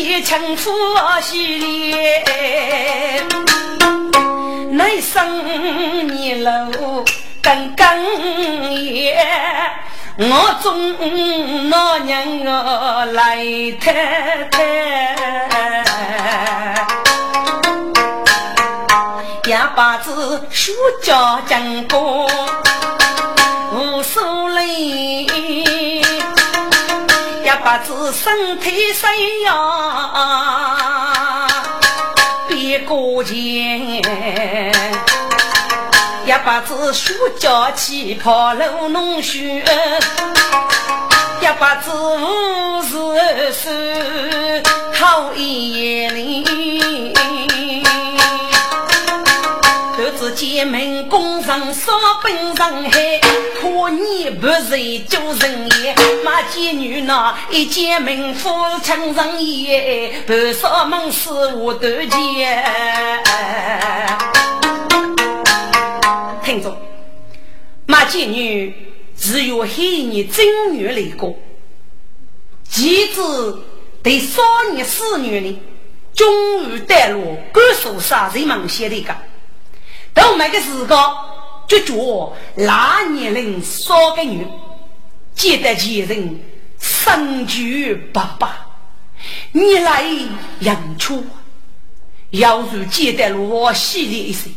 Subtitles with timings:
[0.00, 0.70] 一日结成夫
[1.20, 3.28] 婿脸，
[4.70, 7.04] 那生年路
[7.42, 8.02] 刚刚
[8.72, 9.22] 也，
[10.16, 13.44] 我中老娘我来
[13.78, 14.58] 太太，
[19.44, 20.72] 一把子书
[21.02, 22.26] 教讲过
[23.74, 25.26] 无所谓。
[27.70, 29.08] 把子身体谁
[29.42, 29.54] 呀？
[32.48, 34.02] 别过钱，
[36.26, 39.64] 一把子书教起跑路弄学，
[41.40, 44.60] 一把子五十岁
[44.92, 47.49] 好一年。
[50.60, 51.90] 剑门攻上烧
[52.22, 53.18] 奔上海，
[53.58, 55.94] 可你不是救人也。
[56.22, 58.50] 马妓女那一剑门夫
[58.82, 62.62] 称上也，半烧门是我的剑。
[66.44, 66.76] 听着，
[67.86, 71.34] 马妓女只有黑年正月来过，
[72.68, 73.62] 妻子
[74.02, 74.42] 对少
[74.74, 75.58] 年四女呢，
[76.14, 79.16] 终于带入甘肃杀人猛写的个。
[80.12, 81.14] 到那个时候，
[81.66, 84.46] 就叫那年龄少个女，
[85.34, 86.40] 记得前人
[86.78, 88.66] 生举爸爸，
[89.52, 90.04] 你来
[90.60, 91.24] 养出，
[92.30, 94.52] 要是记得了我洗的一生，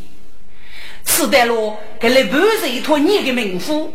[1.04, 3.92] 吃得了给了半岁托你的名夫，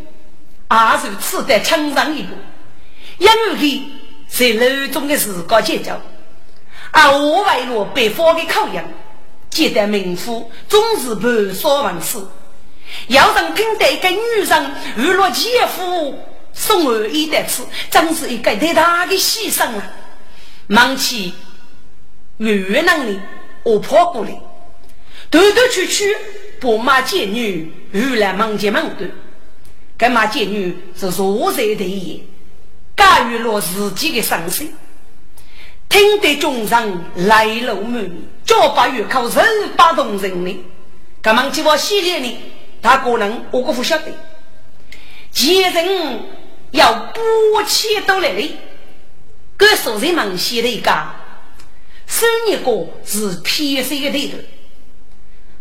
[0.68, 2.30] 二是吃得称上一个，
[3.18, 3.28] 因
[3.60, 3.82] 为
[4.28, 6.00] 在楼中的时光结交，
[6.92, 8.86] 而我为了北方的考验。
[9.60, 12.18] 记得名夫总是不说往事，
[13.08, 16.18] 要让听得一个女人娱乐姐夫
[16.54, 19.84] 送儿一的次，真是一个太大的牺牲啊！
[20.68, 21.34] 忙起
[22.38, 23.20] 越南的
[23.64, 24.32] 我跑过来，
[25.30, 26.16] 断断续续
[26.62, 28.92] 把马贱女遇来忙前忙后，
[29.98, 32.22] 该马贱女是弱在的也，
[32.96, 34.74] 干预了自己的伤心。
[35.90, 38.12] 听得众人来路满面，
[38.50, 39.40] 脚把月口十
[39.78, 40.66] 八动人呢。
[41.22, 42.38] 赶忙去我系列呢，
[42.82, 44.06] 他可能我可不晓得。
[45.32, 46.24] 前人
[46.72, 48.58] 要不切都来的，
[49.56, 50.92] 各所人们写的一个，
[52.08, 54.38] 生一个是偏心的头。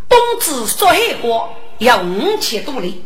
[0.09, 3.05] 冬至说海过要五千多里，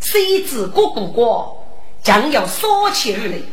[0.00, 1.64] 西子过过过
[2.02, 3.44] 将要三千余里。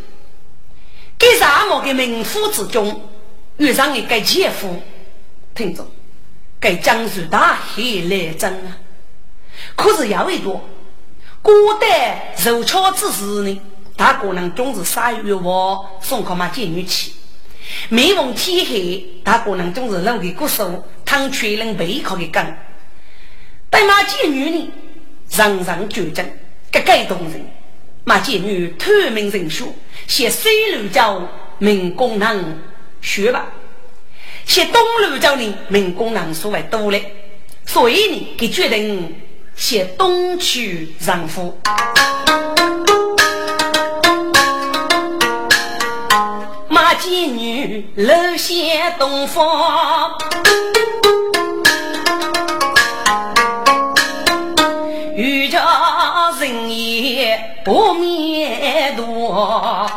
[1.19, 3.07] 给沙漠的民夫之中
[3.57, 4.81] 遇上一个姐夫，
[5.59, 5.85] 听着，
[6.57, 8.77] 给江苏大海来争啊！
[9.75, 10.57] 可是有一个
[11.41, 11.51] 孤
[11.81, 13.61] 单受巧之时呢，
[13.97, 17.11] 他可能总是杀鱼我送靠嘛见女去。
[17.89, 22.57] 每逢天黑，他可能总是露个骨手，躺缺人背靠的干。
[23.69, 24.71] 但马见女呢，
[25.31, 26.25] 人人绝症，
[26.71, 27.45] 格格动人。
[28.05, 29.75] 马见女透明人数。
[30.07, 31.21] 写西路叫
[31.57, 32.61] 民工人
[33.01, 33.45] 学吧，
[34.49, 37.13] 写东路叫呢民工人所谓多嘞，
[37.67, 39.15] 所以呢，给决定
[39.55, 41.55] 写东区人夫。
[46.67, 50.17] 马金女楼写东方，
[55.15, 55.61] 遇着
[56.39, 59.87] 人也不灭多。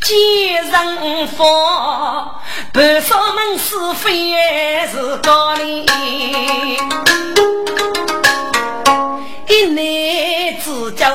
[0.00, 0.14] 接
[0.54, 1.44] 人佛，
[2.72, 4.32] 半少门是非
[4.90, 5.86] 是高哩。
[9.48, 11.06] 一男子叫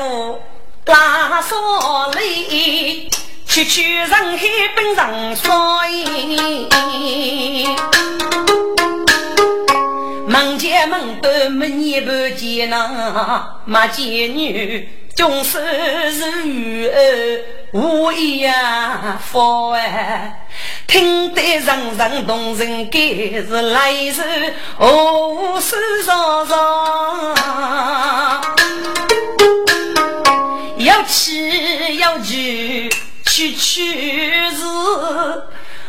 [0.86, 3.10] 拉锁里，
[3.46, 4.38] 区区人海
[4.76, 5.52] 本上衰。
[10.26, 15.58] 门前门都没你不见呐，马见女终是
[16.10, 20.46] 如儿无一呀佛哎，
[20.86, 24.22] 听得人人动人该是来世
[24.78, 26.56] 何事上上，
[30.78, 32.24] 要吃要住
[33.26, 33.94] 去去
[34.48, 34.62] 日。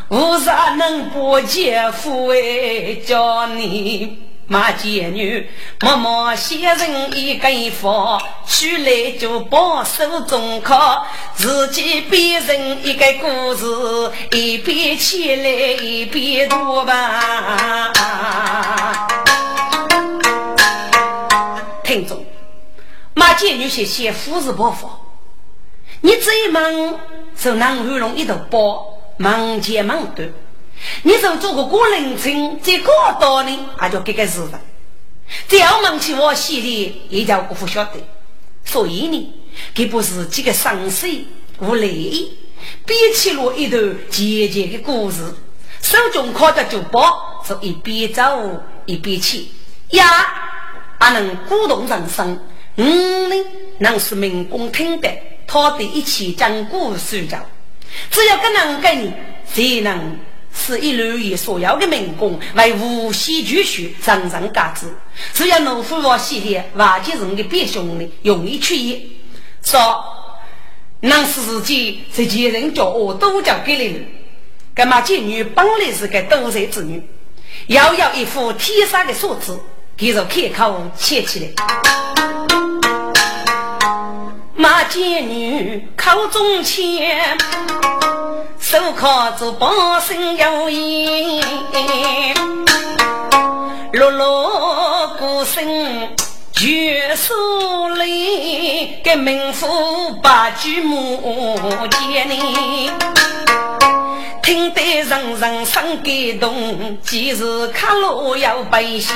[0.10, 5.48] 无啥能不姐夫哎，叫你骂贱女，
[5.80, 11.06] 默默写人一根佛，出来就保守中考，
[11.36, 15.44] 自己编成一个故事，一边起来
[15.84, 18.02] 一边读吧。
[21.84, 22.26] 听众，
[23.14, 24.90] 骂贱女写写富士不福，
[26.02, 27.00] 你这一门
[27.40, 28.96] 就南玉龙一头包。
[29.18, 30.08] 忙前忙后，
[31.04, 34.60] 你说做个过人情，再过道呢，俺就给个事的。
[35.48, 38.00] 只要忙起我心里，也叫姑父晓得。
[38.66, 39.34] 所以呢，
[39.74, 41.28] 这不是几个伤心
[41.60, 42.32] 无泪，
[42.86, 45.24] 编起了一段甜甜的故事。
[45.82, 49.48] 手中靠着酒包，是一边走一边去，
[49.90, 50.06] 呀，
[51.00, 52.40] 还能鼓动人生。
[52.76, 53.36] 嗯呢，
[53.80, 55.10] 能是民工听得，
[55.48, 57.38] 他的一起讲故事着。
[58.12, 59.14] 只要跟人给你，
[59.46, 60.20] 才能
[60.60, 64.94] 是一路以所有的民工为无锡继续上上嘎子。
[65.34, 69.18] 只要农夫往系列瓦解人的别兄弟容易去意，
[69.64, 70.04] 说
[71.02, 74.00] 能使自己这些人叫我都叫给了。
[74.76, 77.02] 干嘛妓女本来是个多才之女，
[77.68, 79.58] 要要一副天生的素质，
[79.98, 82.19] 给着开口切起来。
[84.60, 87.38] 马贱女口中签，
[88.60, 92.36] 手铐着半身有言，
[93.94, 95.66] 落落孤身
[96.52, 99.66] 绝书里，给名妇
[100.22, 101.58] 把举目
[101.92, 102.92] 见你，
[104.50, 109.14] 听得人人生感动，即是卡路要背些。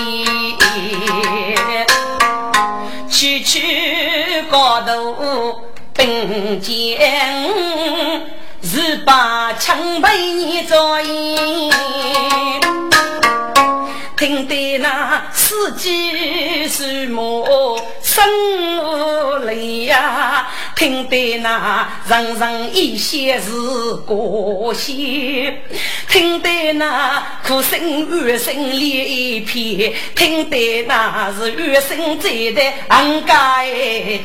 [3.10, 5.60] 区区高头
[5.92, 7.50] 并肩，
[8.62, 11.72] 是把枪被你照应。
[14.24, 20.48] 听得那司机是么声泪呀？
[20.78, 23.52] 听得那人人一些是
[24.06, 25.54] 过心，
[26.08, 27.78] 听得那哭声
[28.26, 34.24] 怨声连一片，听得那是怨声载的暗盖天。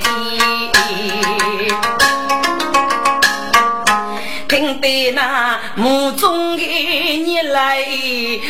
[4.49, 7.85] 听得那墓中的你来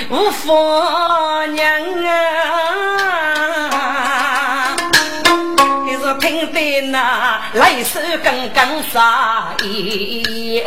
[0.08, 1.68] 无法娘
[3.72, 4.27] 啊！
[6.14, 10.62] 听得那泪水刚刚洒一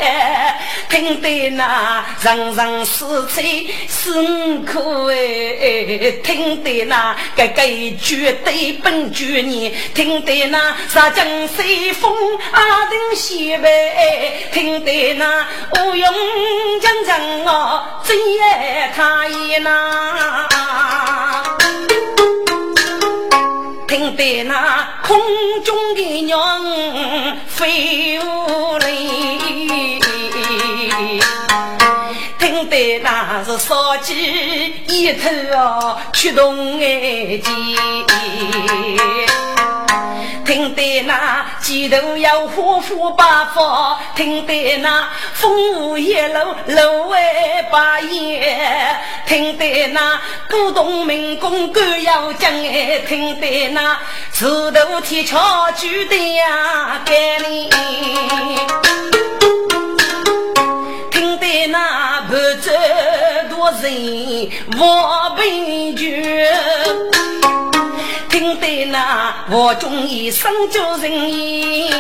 [0.90, 4.12] 听得那人人是醉是
[4.60, 7.62] 苦哎，听得那个个
[8.02, 12.14] 绝对本绝你，听得那杀江水风
[12.52, 16.14] 阿登西北，听得那无用
[16.82, 20.48] 江江哦，真也他也那，
[23.92, 25.20] 听得那空
[25.66, 26.40] 中的鸟
[27.46, 28.88] 飞舞来。
[32.40, 37.52] 听得那是烧鸡一头哦，驱动眼睛；
[40.52, 47.18] 听得那鸡头要花花八方；听得那风雨一路路为
[47.72, 48.44] 把烟；
[49.26, 53.98] 听得那古董民工干要讲哎；听得那
[54.34, 57.70] 石头铁桥举得呀给你。
[61.70, 62.72] 那不知
[63.50, 66.46] 多人我悲剧，
[68.32, 71.92] 听得那我中一生叫人言，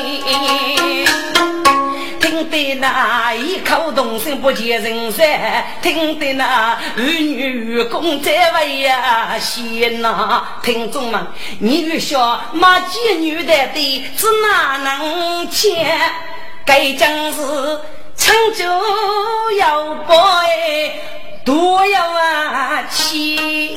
[2.21, 5.27] 听得那一口动声不见人声，
[5.81, 11.27] 听得那儿女愚公在外呀闲呐，听众们，
[11.59, 15.99] 你越笑骂贱女的的，是哪能见？
[16.65, 17.41] 该将是。
[18.15, 18.63] 成就
[19.57, 20.15] 要拜，
[21.43, 23.75] 多要啊气。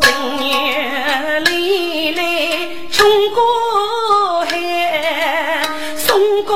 [0.00, 0.06] 正
[0.46, 2.22] 月里来
[2.92, 4.52] 春过海，
[5.96, 6.54] 送过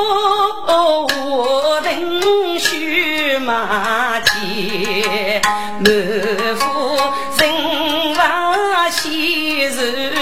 [0.66, 5.40] 我更雪马蹄，
[5.80, 5.86] 满
[6.56, 6.64] 腹
[7.38, 7.42] 人
[8.16, 10.13] 王喜事。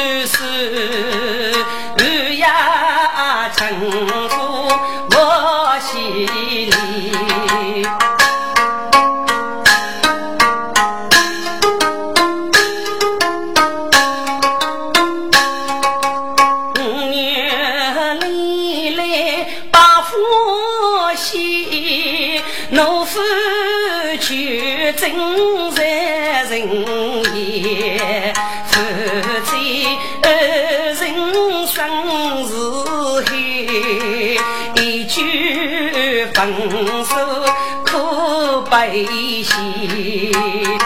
[38.91, 40.82] 悲喜。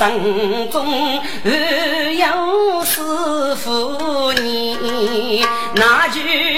[0.00, 1.20] 城中
[2.16, 6.49] 要有四幅你哪惧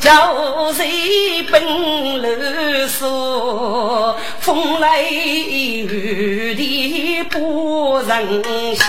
[0.00, 1.62] 叫谁奔
[2.22, 8.42] 啰嗦风里雨里不忍
[8.74, 8.82] 歇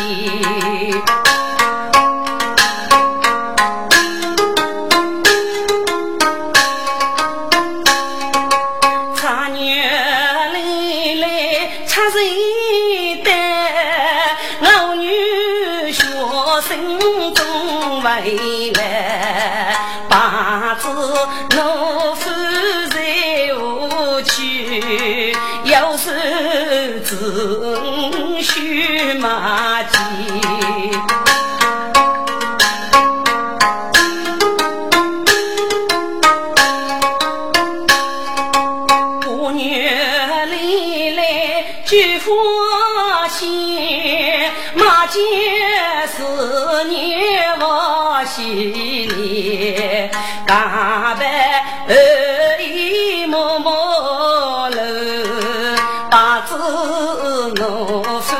[56.47, 58.35] 知我苦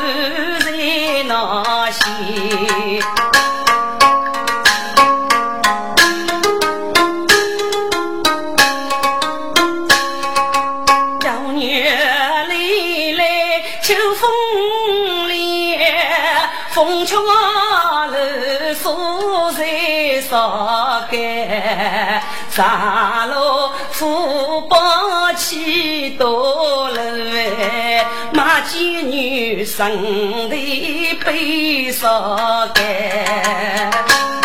[0.64, 2.00] 在哪些？
[11.20, 11.66] 冬月
[12.48, 13.24] 里来
[13.82, 14.30] 秋风
[15.28, 15.80] 凉，
[16.72, 17.18] 枫桥
[18.08, 18.16] 楼
[18.76, 18.86] 上
[19.56, 22.22] 谁烧干？
[22.52, 27.02] 茶楼富把起多楼。
[28.68, 30.56] 贱女生的
[31.24, 32.38] 悲伤
[32.74, 34.45] 感。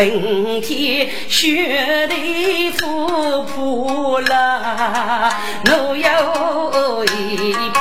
[0.00, 0.50] 海，送过我等。
[0.50, 5.30] 冰天雪地富婆了，
[5.66, 7.78] 我有一片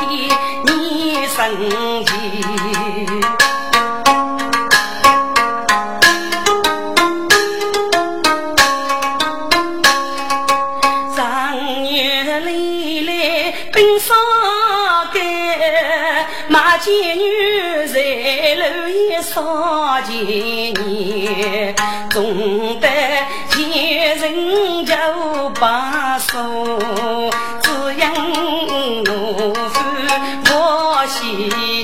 [0.65, 1.98] 你生
[16.79, 17.99] 妓女在
[18.55, 20.15] 楼一上见
[20.87, 21.75] 你，
[22.09, 22.87] 总得
[23.49, 24.93] 前人就
[25.59, 26.79] 把手，
[27.61, 28.03] 只因
[29.05, 29.11] 我
[29.69, 29.77] 夫
[30.49, 30.53] 我
[31.07, 31.78] 心。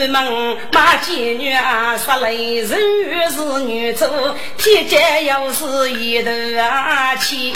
[0.00, 2.70] 工来帮忙，马妓女啊，杀来人
[3.04, 4.08] 越是女走，
[4.56, 7.52] 天街又是一头啊气，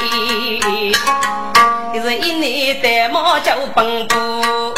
[2.02, 4.74] 是一年戴帽就奔波。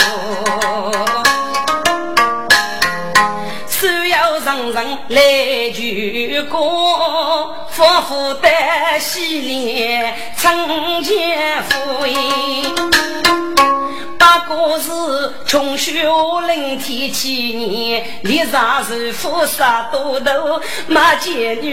[4.45, 5.21] 人人来
[5.75, 8.49] 鞠躬，夫妇的
[9.01, 12.73] 喜脸成千福音。
[14.27, 14.91] 那个是
[15.47, 21.73] 穷学人天七年，立上是富杀多头，马见女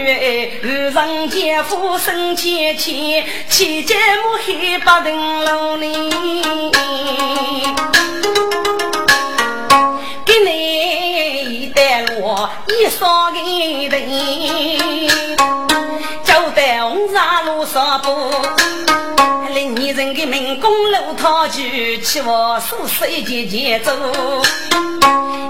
[0.62, 5.90] 儿上奸夫生千千，七姐母黑八等楼里。
[10.24, 13.98] 给你带我一双银灯，
[15.68, 15.83] 就
[17.14, 18.10] 在红山路上步，
[19.54, 23.92] 令你人的民工路套去，去我数十节节走，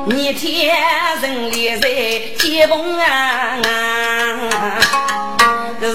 [0.06, 0.76] 你天
[1.22, 1.88] 人立在
[2.38, 3.56] 接风啊。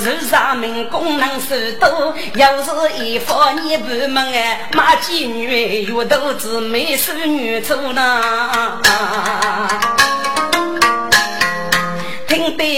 [0.01, 2.71] 是上门功能手多，要是
[3.03, 8.79] 一方你不门哎，马妓女月都子没收女主呢。
[8.84, 9.59] 听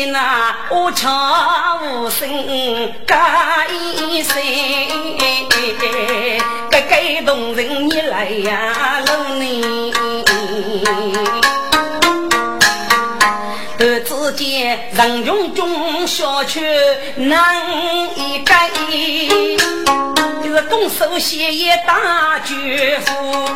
[0.06, 2.28] 那无唱无声，
[3.06, 4.42] 嘎一声，
[6.70, 9.94] 个感动人你来呀，老你。
[14.06, 16.62] 只见人群中小曲
[17.16, 17.56] 难
[18.16, 18.70] 一改，
[20.44, 23.50] 就是动手写一大绝夫。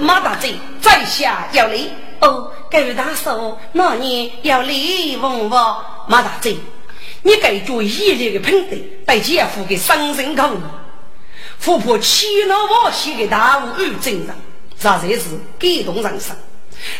[0.00, 5.84] 马大嘴在下要礼哦，各位大叔，那你要礼问我？
[6.06, 6.58] 马大嘴，
[7.22, 8.76] 你该做一流的品德，
[9.06, 10.58] 对姐夫给伤身口义，
[11.58, 14.28] 富婆欺闹我写的大武与真人，
[14.78, 15.20] 这才是
[15.58, 16.36] 感动人生。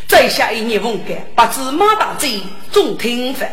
[0.07, 2.41] 再下一年风干，不知马大嘴
[2.73, 3.47] 总听分。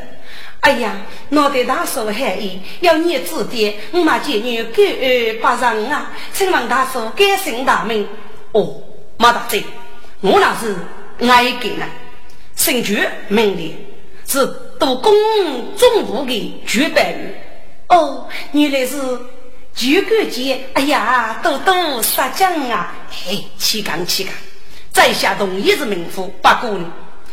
[0.62, 0.96] 哎呀，
[1.30, 6.12] 脑袋大叔含义，要你指点，我马见女敢不让啊？
[6.32, 8.08] 请问大叔改姓大名？
[8.54, 8.82] 哦，
[9.18, 9.66] 马大嘴，
[10.22, 10.78] 我那是
[11.28, 11.86] 爱给呢。
[12.56, 12.94] 姓朱，
[13.28, 13.76] 名烈，
[14.28, 14.46] 是
[14.80, 15.14] 都公
[15.76, 17.36] 总部的举办人。
[17.88, 18.98] 哦，原来是
[19.76, 20.60] 举个节。
[20.74, 22.94] 哎呀，多多杀将啊！
[23.12, 24.34] 嘿，气刚气刚。
[24.92, 26.92] 在下同一是名夫，不过呢，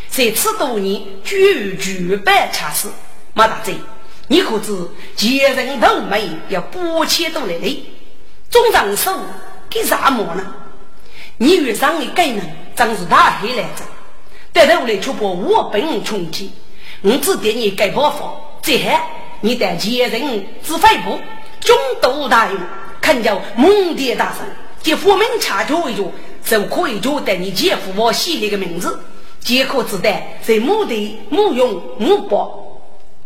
[0.09, 2.89] 在此多年举举办差事。
[3.35, 3.77] 马大嘴，
[4.29, 4.77] 你可知
[5.17, 7.85] 前人头眉要八千多来累，
[8.51, 9.19] 总长手
[9.71, 10.55] 给啥么呢？
[11.39, 12.41] 你遇上的该人
[12.77, 13.85] 真是大黑来着，
[14.53, 16.53] 带头来却把我本穷尽，
[17.03, 18.99] 我只点你该包房，最后
[19.41, 21.19] 你得前人指挥部
[21.61, 22.61] 中都大用，
[23.01, 24.47] 看叫蒙爹大圣，
[24.83, 26.05] 给佛门查教一脚。
[26.45, 28.99] 就可以就得你姐夫我写的个名字，
[29.39, 32.81] 皆可自带，在墓地墓用墓包，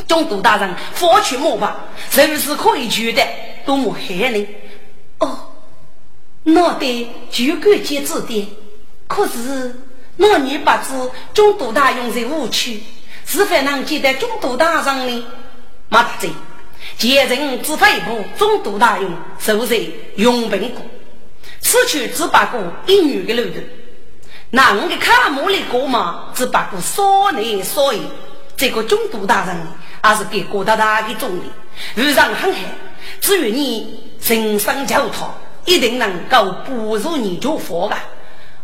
[0.06, 3.26] 中都大人佛去墓吧，随时可以取得，
[3.64, 4.46] 多么害人！
[5.18, 5.38] 哦，
[6.42, 8.46] 那得就管接指点，
[9.08, 9.74] 可是
[10.16, 12.83] 那女八字中都大用在误区，
[13.26, 15.24] 是否能接待中都大人呢？
[15.88, 16.31] 马大嘴，
[16.98, 19.81] 前人指挥部中都大用，就在
[20.16, 20.83] 永平谷。
[21.61, 23.61] 此去只把过一女的路途，
[24.50, 28.00] 那我的卡木里过嘛，只把过少内少爷。
[28.57, 29.55] 这个中都大人
[30.02, 31.42] 还是给郭大大的重礼，
[31.96, 32.61] 遇上很好。
[33.20, 35.29] 只有你人生教头，
[35.66, 38.05] 一定能够步入你就佛吧。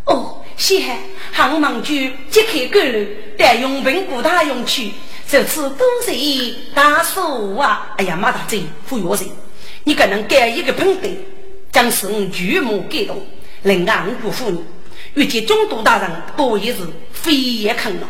[0.07, 0.97] 哦，谢谢，
[1.33, 1.95] 汉忙就
[2.31, 4.93] 揭开高楼，带永平郭大用去。
[5.29, 7.95] 这次多谢大叔啊！
[7.97, 9.27] 哎呀，马大嘴，不要人，
[9.85, 11.17] 你可能改一个喷灯。
[11.73, 13.27] 将使我举目感动，
[13.63, 14.63] 另外我不服你，
[15.15, 18.07] 遇见中都大人多一事，非也坑了。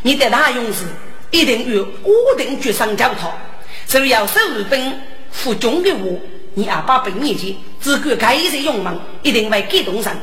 [0.00, 0.86] 你的大勇士
[1.30, 3.38] 一定与我定决上交套，
[3.86, 4.98] 只要守日本
[5.30, 6.18] 服中的我，
[6.54, 10.16] 你阿爸本年纪只管开一些勇猛，一定会感动人。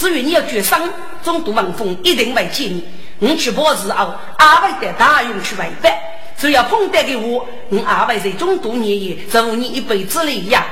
[0.00, 0.80] 至于你要绝伤
[1.22, 2.82] 中毒王峰，一定会见你。
[3.18, 5.92] 你去报时候，阿爸的大勇去为办。
[6.38, 10.64] 只要碰得给我，你阿爸在中毒年也，祝你一辈子累呀。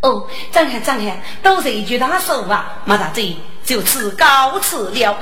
[0.00, 5.18] 哦，张海张海，都是一句大手啊，马大嘴就此告辞了。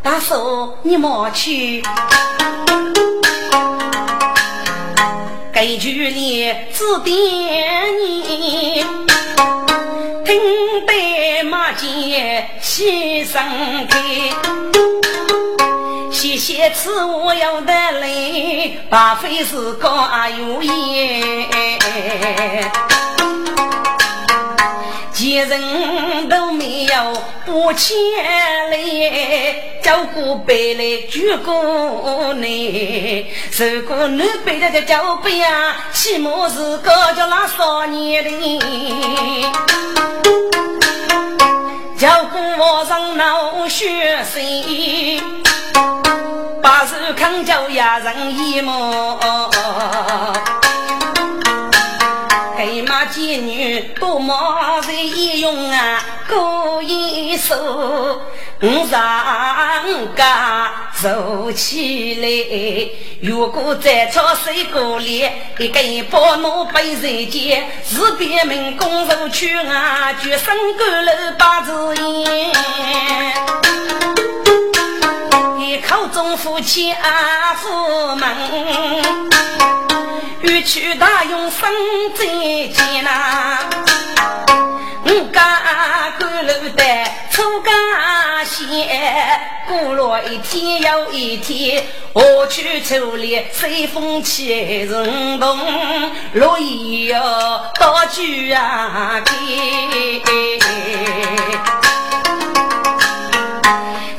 [0.00, 1.82] 大叔，你莫去。
[5.52, 8.86] 这句里指点你，
[10.30, 13.42] 听得马街先生
[13.88, 13.98] 开。
[16.08, 18.08] 谢谢此我要的来，
[18.88, 19.90] 把费事高
[20.28, 21.48] 有言。
[25.10, 27.98] 几人都没有不前
[28.70, 28.76] 来，
[29.82, 32.46] 叫过百来举过来。
[33.56, 39.50] 如果你背的这脚背啊，起码是高叫那少年的。
[41.98, 45.20] 叫过我上闹血水，
[46.62, 49.18] 把手扛脚压人一毛。
[52.56, 54.34] 黑马妓女多么
[54.82, 58.20] 在用啊，过一手
[58.60, 60.70] 上家
[61.00, 62.90] 走起来。
[63.22, 72.52] 如果再炒水锅里一根包奴背人间，是别名公主去啊，绝生干楼八字烟。
[75.58, 78.28] 一口中夫妻阿夫门。
[80.42, 81.70] 欲去大用生
[82.14, 83.58] 再见呐，
[85.04, 86.84] 我家高楼的
[87.30, 87.70] 出家
[88.66, 95.58] 仙，过了一天又一天，我去处理随风起人动，
[96.34, 97.20] 落叶哟
[97.78, 100.20] 到居啊天，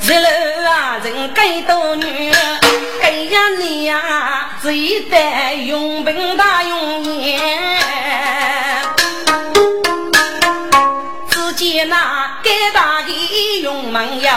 [0.02, 0.28] 日楼
[0.70, 2.32] 啊人该多女。
[3.32, 4.70] 呀你呀，只
[5.10, 7.40] 得用兵大永年。
[11.92, 14.32] 那该大的勇猛有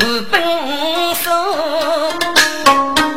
[0.00, 0.42] 无本
[1.14, 1.30] 事，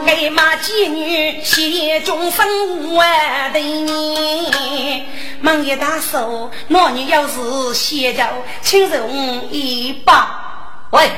[0.06, 5.08] 该马妓女写终生万的年。
[5.41, 8.23] 忙一大手，那你要是写着，
[8.62, 10.86] 请容一把。
[10.91, 11.10] 喂，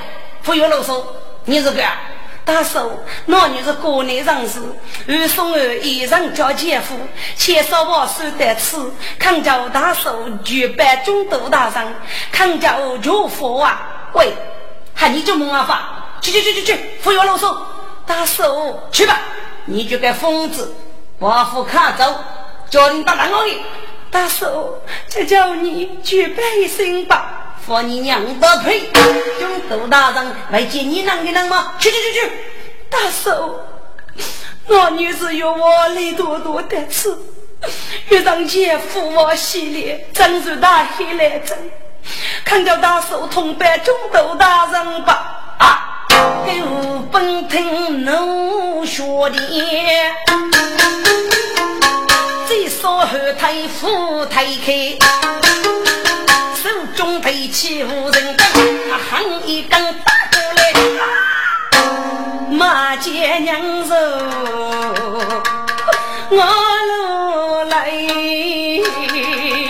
[0.42, 1.04] 不用啰嗦，
[1.44, 1.84] 你是个。
[2.52, 4.60] 大叔，那女是国内人士，
[5.08, 6.98] 二送儿一人叫姐夫，
[7.38, 8.76] 千少我收得吃，
[9.18, 10.10] 康叫大叔
[10.44, 11.96] 举办中都大人，
[12.30, 14.12] 康叫祝福啊！
[14.16, 14.34] 喂，
[14.94, 17.56] 喊你就蒙阿发，去去去去去，不要啰嗦，
[18.06, 19.22] 大叔去吧，
[19.64, 20.76] 你这个疯子，
[21.22, 22.14] 把夫卡走，
[22.70, 23.62] 叫你到哪里？
[24.12, 24.76] 大叔，
[25.08, 27.40] 就叫你举办一声吧。
[27.65, 28.89] 放你娘的屁！
[29.39, 31.74] 中都大人来接你啷个啷吗？
[31.80, 32.32] 去去去去！
[32.89, 33.50] 大嫂，
[34.67, 37.15] 那女子有我累多多的吃，
[38.10, 41.58] 遇上姐夫我系列，真是大黑来真。
[42.43, 46.08] 看到大嫂同伴中都大人吧啊！
[46.45, 49.38] 给我本听奴说的，
[52.47, 53.06] 最少后
[53.39, 55.40] 台夫台开。
[57.41, 58.45] 手中提起无人灯，
[59.10, 60.73] 喊一根打过来，
[62.51, 63.95] 马街娘肉，
[66.30, 66.38] 我
[66.88, 67.89] 落来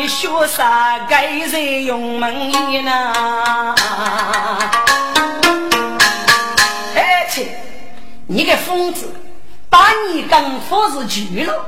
[0.07, 3.73] 学啥该人用门呢？
[6.95, 7.55] 哎切，
[8.27, 9.15] 你个疯子，
[9.69, 11.67] 把你根佛是锯了，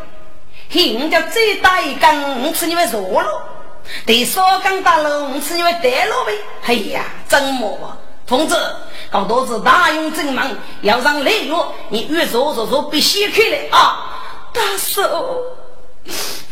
[0.70, 3.63] 人家再打一根，吃你们弱了。
[4.06, 6.34] 对少刚大龙是因为带路呗？
[6.66, 8.56] 哎呀，怎么啊同志，
[9.12, 10.50] 搞多子大勇正忙，
[10.82, 11.54] 要让雷雨，
[11.90, 14.10] 你越说说说别先开来啊！
[14.54, 15.02] 大嫂，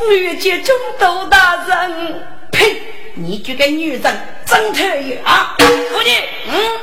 [0.09, 2.81] 女杰中都大人，呸！
[3.13, 4.01] 你这个女人
[4.45, 5.55] 真讨厌啊！
[5.57, 6.09] 妇女，
[6.47, 6.79] 嗯，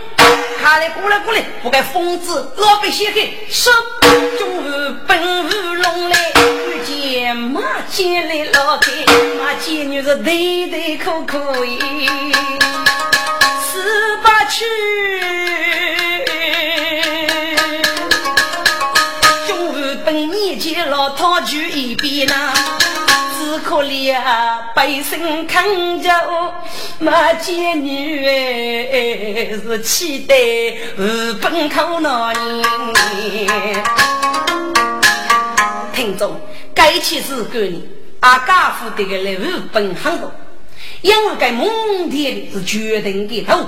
[0.61, 3.71] 看来过来过来，不该疯子老被掀开，是
[4.39, 6.17] 中午本无龙来。
[7.35, 7.61] 马
[7.91, 8.93] 姐来老开，
[9.41, 11.79] 马姐女是对对可可以，
[13.73, 14.65] 十八去，
[19.47, 22.53] 中午本年纪老套就一边呐，
[24.09, 26.11] 只可怜百姓看着
[26.99, 30.35] 马见女哎是期待
[30.97, 33.85] 日本口那年。
[35.93, 36.41] 听众，
[36.75, 37.83] 该起是个人，
[38.21, 40.33] 阿家父这个来日本很多，
[41.03, 43.59] 因为该蒙天是决定的头，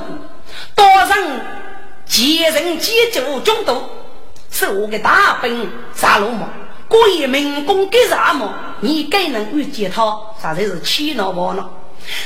[0.74, 1.40] 多人
[2.07, 3.83] 几人几酒中毒，
[4.50, 6.48] 是我的大本杀罗嘛。
[6.90, 8.53] 过一民工给啥么？
[8.81, 10.03] 你该能遇见他，
[10.42, 11.70] 啥才是气恼我呢？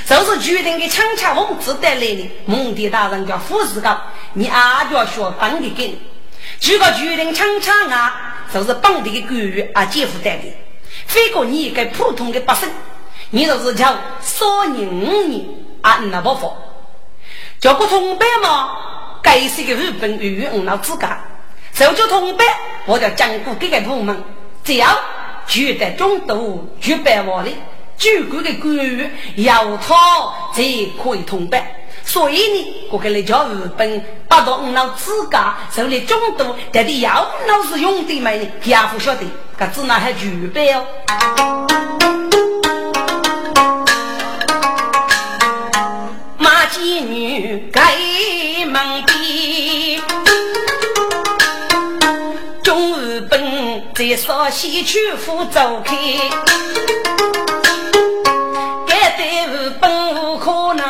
[0.07, 2.31] 就是决定给强强王子带来的。
[2.47, 4.01] 蒙帝大人叫富士高，
[4.33, 6.01] 你阿叫学帮的给你。
[6.59, 10.45] 这个决定强强啊，就是帮的官员啊，姐夫带的。
[11.07, 12.67] 非过你一个普通的百姓，
[13.29, 15.45] 你就是叫少年五年
[15.83, 16.51] 啊，那不服？
[17.61, 18.71] 叫不同班嘛？
[19.23, 21.07] 该是个日本语言老资格，
[21.75, 22.47] 就叫同班，
[22.87, 24.25] 我叫讲过这个部门。
[24.65, 24.99] 只要
[25.47, 27.51] 取得中度举办完的
[27.99, 29.95] 主管的官员要他
[30.55, 30.63] 才
[31.03, 31.63] 可以通办。
[32.03, 35.39] 所以呢，我给你叫日本达到五老资格，
[35.71, 38.47] 受了中度，但是要老是用的没呢？
[38.65, 39.25] 也不晓得，
[39.59, 40.87] 可只那还举办哦。
[46.39, 47.97] 马妓女该
[48.67, 49.13] 忙的。
[53.95, 55.97] 在绍西去福州开，
[58.89, 60.85] 该对日本无可能，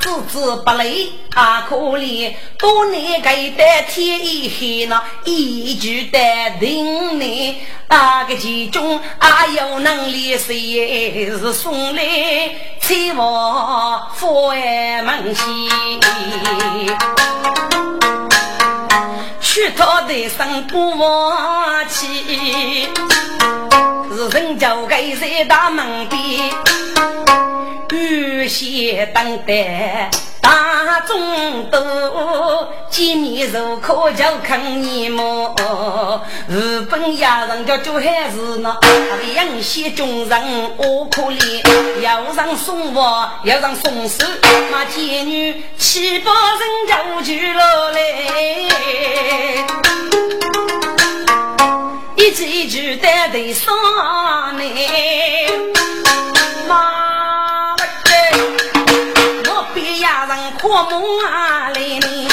[0.00, 6.18] 置之不理啊可怜，多年该得天一黑那一句的
[6.58, 7.56] 定呢，
[7.88, 12.02] 那个其中啊有能力谁是送来
[12.80, 15.68] 千万福爱门西。
[19.40, 22.88] 去他的生不忘记，
[24.10, 26.50] 是人就该在大门边，
[27.90, 30.10] 预先等待。
[30.46, 35.52] 大中都见面如可就看你么？
[36.48, 38.76] 日本亚人叫周汉子呢，
[39.34, 44.24] 两些中人我可怜，要让送货，要让送死，
[44.70, 48.84] 那贱女七八人就去了嘞，
[52.14, 53.74] 一句一句的得上
[54.56, 54.64] 来，
[56.68, 57.15] 妈。
[60.68, 62.28] 我母啊来呢，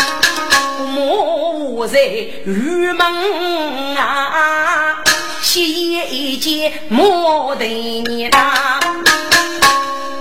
[0.95, 4.97] 母在玉门啊，
[5.41, 8.79] 洗一件莫得你啦。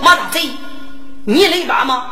[0.03, 0.43] 马大嘴，
[1.25, 2.07] 你来吧嘛？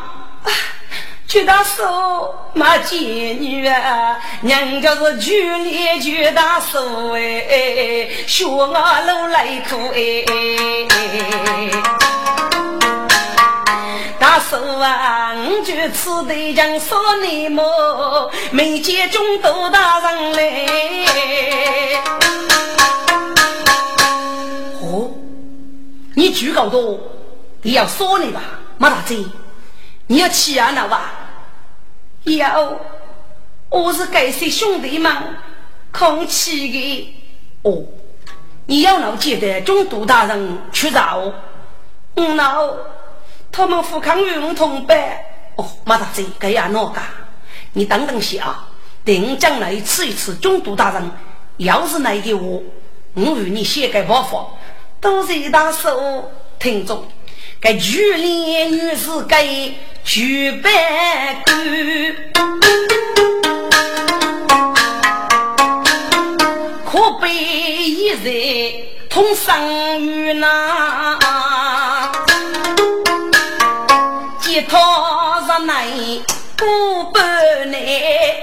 [1.28, 10.24] 举大手，马姐女啊，娘家是举里举大手哎，学我路来苦哎。
[14.18, 18.30] 大叔啊，我就此对将说你么？
[18.50, 20.66] 没见中都大人来。
[24.82, 25.10] 哦，
[26.14, 26.98] 你举高多，
[27.62, 28.40] 你要说你吧，
[28.78, 29.16] 马大姐，
[30.06, 31.12] 你要气啊那吧？
[32.24, 32.76] 要，
[33.68, 35.12] 我是该些兄弟们
[35.92, 37.14] 空气的。
[37.62, 37.82] 哦，
[38.66, 41.32] 你要老记得中都大人去找，
[42.16, 42.58] 嗯，那。
[43.52, 44.98] 他们富康与我同班。
[45.56, 47.00] 哦，马大嘴，该呀哪个？
[47.72, 48.68] 你等等些啊！
[49.04, 51.10] 等将来吃一次中毒大人，
[51.56, 52.42] 要是那个话，
[53.14, 54.46] 我与你写个报法，
[55.00, 57.04] 都是大手听众。
[57.60, 59.44] 该举连女士该
[60.04, 60.72] 举办
[61.44, 61.54] 官，
[66.84, 68.72] 可悲一人
[69.08, 71.49] 同生于那。
[74.60, 76.22] 一套日内
[76.54, 78.34] 不半内，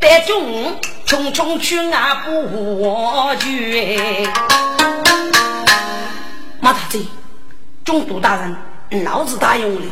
[0.00, 4.26] 但中匆匆去外不忘却。
[6.60, 7.02] 马大嘴，
[7.84, 9.90] 中毒大人，老子答应你，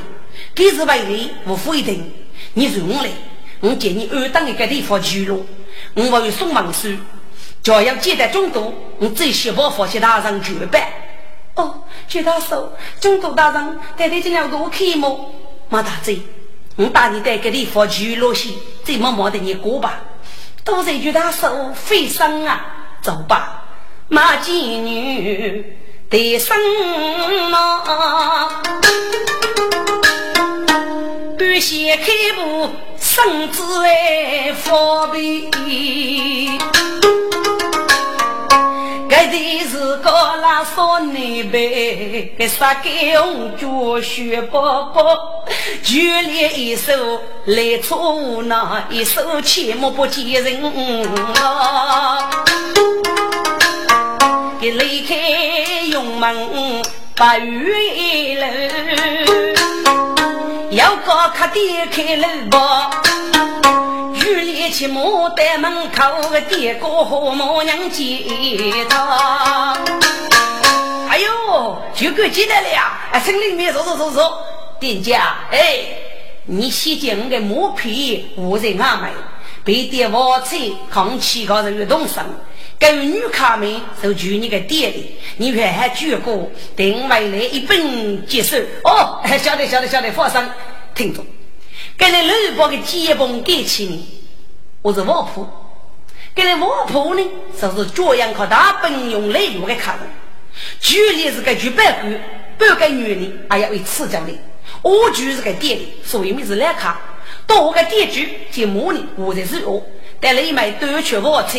[0.55, 2.11] 给是为你无否定。
[2.55, 3.11] 你是我来，
[3.61, 5.37] 我见你二等一个地方去了，
[5.93, 6.97] 我会送文书，
[7.63, 10.83] 就要接待中毒，我最希望发些大人举办。
[11.57, 15.35] 哦，徐大叔，中毒大人带队进了多开幕。
[15.69, 16.21] 马大嘴，
[16.77, 18.53] 我把你带给你发去落去，
[18.85, 20.01] 再默默的你过吧。
[20.65, 22.65] 都是句大手费生啊，
[23.03, 23.65] 走吧。
[24.09, 25.77] 马妓女
[26.09, 26.57] 得生
[27.51, 27.83] 嘛，
[31.37, 35.51] 不先开步，身子来方便。
[39.29, 40.11] 的是个
[40.43, 45.45] 大嫂内背，给杀给红脚雪伯伯，
[45.83, 46.93] 就连一手
[47.47, 50.63] 来错那一手切莫不见人
[51.43, 52.31] 啊！
[54.61, 55.17] 给离开
[55.91, 56.83] 永门
[57.17, 58.47] 八月楼，
[60.71, 62.91] 要高卡点开楼吧。
[64.35, 68.19] 雨里去牡丹门口，个爹哥和母娘接
[68.89, 69.77] 到。
[71.09, 73.09] 哎呦，就哥进来了呀！
[73.13, 74.43] 哎，村里面坐坐坐坐，
[74.81, 75.87] 店家，哎，
[76.47, 79.11] 你先将我的木皮捂在俺们，
[79.63, 80.57] 别爹王车
[80.91, 82.25] 扛起高人运动上。
[82.77, 88.57] 跟女卡们就住你个店里，你还还举过，等回来一本接受。
[88.83, 90.41] 哦，晓得晓得晓得，放心，
[90.95, 91.25] 听着。
[91.97, 94.24] 给你六包的鸡棚给起你，
[94.85, 95.47] 我是卧铺。
[96.35, 97.23] 给你卧铺呢，
[97.59, 100.01] 就是这样靠大本用来用的客人。
[100.79, 102.21] 距离是个举百个，
[102.59, 104.33] 半个女人还要为吃讲的。
[104.83, 107.01] 我就是个店里，所以没是来卡。
[107.47, 108.21] 到我个店主
[108.53, 109.83] 就骂你，我才是我
[110.21, 111.59] 带了一枚短缺卧车。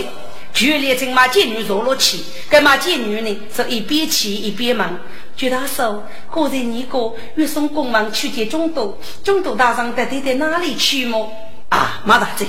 [0.54, 5.00] 距离正马见女坐了去，跟马见女呢是一边骑一边忙。
[5.36, 11.28] 朱大叔，刚才你哥欲送公忙去见中都，中都大上到底在哪里去么？
[11.70, 12.46] 啊，马大嘴，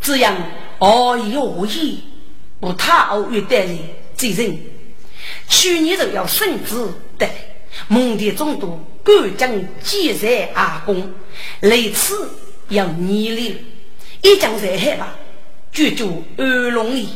[0.00, 0.34] 这样
[0.78, 1.96] 哦哟咦，
[2.58, 3.78] 不太偶遇带来
[4.14, 4.58] 责任。
[5.48, 6.74] 去年就要升职
[7.18, 7.28] 的，
[7.88, 9.50] 蒙的中都赶将
[9.82, 11.12] 积财阿公，
[11.60, 12.30] 来此
[12.68, 13.52] 要逆流，
[14.22, 15.16] 一将在海吧。
[15.72, 17.08] 居住二龙驿，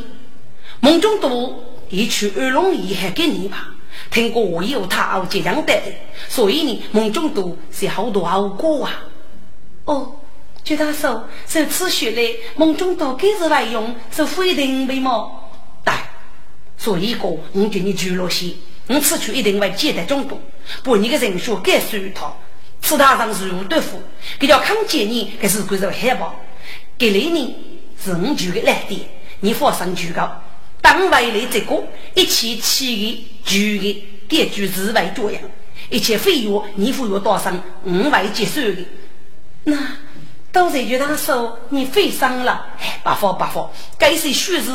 [0.80, 3.74] 梦中都一去二龙驿还给你吧？
[4.10, 5.72] 听过我有他即将的，
[6.28, 9.02] 所以呢，梦中都是好多好过啊。
[9.86, 10.14] 哦，
[10.64, 12.22] 据他说，这次学来
[12.56, 15.50] 梦中都给是外用，是非定为么？
[15.84, 15.92] 对，
[16.78, 18.54] 所以个我叫你住了些，
[18.86, 20.40] 我此去一定会接待众多，
[20.82, 22.40] 把你的人数改数一套，
[22.80, 24.00] 此大上是无对付，
[24.38, 26.32] 给叫康建你，还是归着害怕，
[26.96, 27.54] 给你呢？
[28.02, 29.02] 是五句的来点，
[29.40, 30.42] 你放上句高，
[30.80, 35.42] 当为了这个一切起的句的点句是为这样，
[35.90, 38.82] 一切费用你付有多少，我会结算的。
[39.64, 39.76] 那
[40.54, 44.70] 都在就他说你费伤了，哎，不放不放，该是虚实，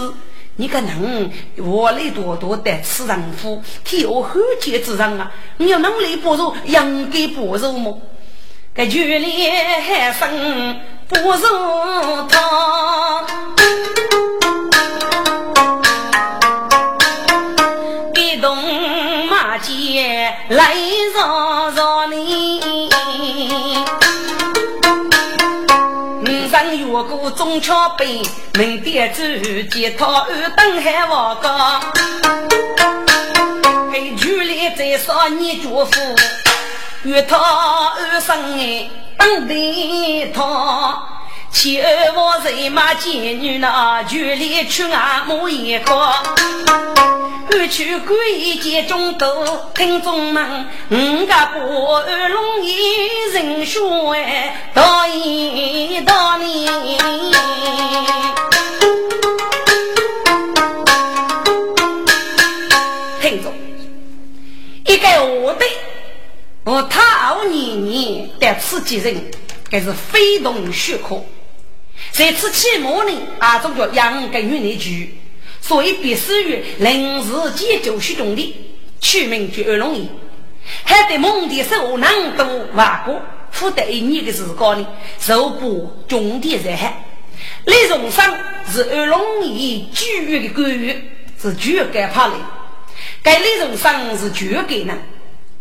[0.58, 8.02] 你可能我来多多的吃丈夫，替我后节之上啊，你要能力不如，应该不如么？
[8.74, 9.52] 该剧烈
[9.88, 10.82] 还分。
[11.08, 11.34] 不如
[12.30, 13.26] 他，
[18.14, 18.56] 一动
[19.26, 20.76] 马街来
[21.16, 22.59] 绕绕你，
[27.00, 28.22] 上越过中桥北，
[28.56, 29.24] 门边走，
[29.72, 31.80] 街头二等还望高，
[33.92, 35.92] 给剧烈再说你祝福，
[37.04, 38.90] 与他二生哎。
[39.18, 39.56] 等待
[40.34, 41.19] 他，
[41.52, 45.94] 妻儿我人马见女那，距离去俺母一个，
[47.50, 49.46] 安去归见中都
[49.76, 52.74] 听众们，五个不二龙一
[53.34, 56.66] 人说哎，道一道你，
[63.22, 63.54] 听众，
[64.86, 65.66] 一个我的。
[66.64, 67.02] 我他
[67.36, 69.32] 二年年得此几人，
[69.70, 71.22] 该是非同小可。
[72.12, 75.18] 在此期末呢，阿中叫杨根玉内举，
[75.62, 78.56] 所以必须于临时解救许中的，
[79.00, 80.10] 取名叫二龙仪。
[80.84, 82.44] 还得蒙的手难度
[82.74, 83.22] 万过，
[83.52, 84.88] 负得一年的时光呢，
[85.20, 87.06] 受过重点灾害。
[87.66, 88.24] 李荣生
[88.72, 91.02] 是二龙仪居于的官员，
[91.42, 92.34] 是绝该怕的。
[93.24, 94.98] 该李荣生是绝该呢。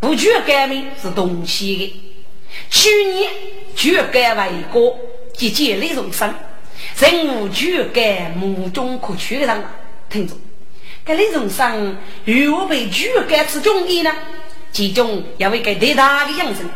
[0.01, 2.03] 不绝改名是东西的。
[2.70, 3.30] 去年
[3.74, 4.97] 绝改为国，
[5.39, 6.34] 即建立重生，
[6.99, 9.64] 人物绝改目中可取的人
[10.11, 10.34] 听着，
[11.07, 14.12] 这李荣生如何被绝改之中意呢？
[14.72, 16.68] 其中有一个最大的养生，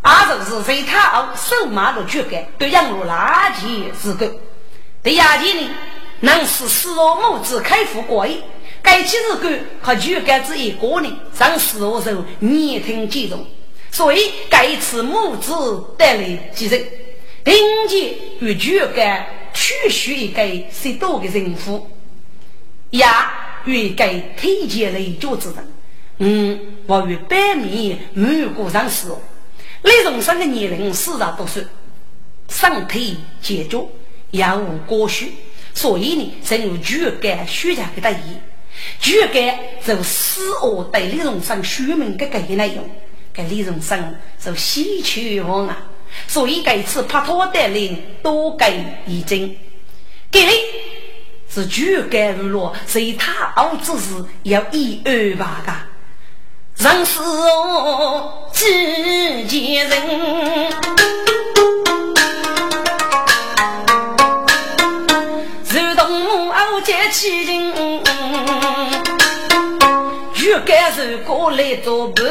[0.00, 4.32] 二就是在他后手马的绝改，对养入垃圾是个。
[5.02, 5.68] 对亚杰呢，
[6.20, 8.40] 能使死我母子开富过亿。
[8.80, 13.44] 该起日干和绝改之一个人，上死后受年听几重，
[13.90, 15.52] 所以该次母子
[15.98, 16.86] 带来几人，
[17.44, 17.54] 并
[17.88, 20.42] 且与绝改取许一个
[20.72, 21.88] 十多个人夫，
[22.90, 23.04] 也
[23.66, 25.68] 与该推荐了一桌子人。
[26.18, 29.14] 嗯，我与百米满过上死，
[29.82, 31.62] 李荣生的年龄四十多岁，
[32.48, 33.86] 身体健壮，
[34.30, 35.32] 也无过虚，
[35.74, 38.38] 所以呢，曾有绝改许下的得意。
[38.98, 42.90] 就该走死恶对李荣生说明这个内容，
[43.32, 45.90] 给李荣生就喜出望啊！
[46.26, 49.56] 所以这次拍拖带领多给一经，
[50.30, 50.52] 给力
[51.48, 55.72] 是绝该娱乐，随他熬只是要一二八的，
[56.76, 60.74] 人是哦，几见人。
[66.84, 67.72] 结起情，
[70.44, 72.22] 欲感受过来作伴，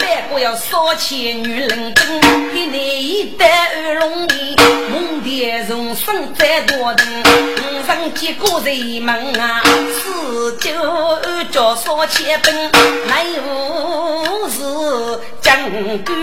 [0.00, 2.04] 但不要少牵女人灯。
[2.52, 4.56] 一男一单二容易，
[4.90, 7.06] 梦蝶重生再多等。
[7.22, 9.62] 五上几个人们啊，
[9.94, 12.72] 四九二叫少牵本，
[13.06, 15.56] 哪有是将
[16.04, 16.18] 官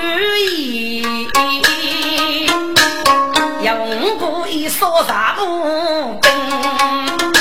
[0.51, 1.01] 意？
[3.63, 5.45] 用不一说啥不
[6.21, 7.36] 等。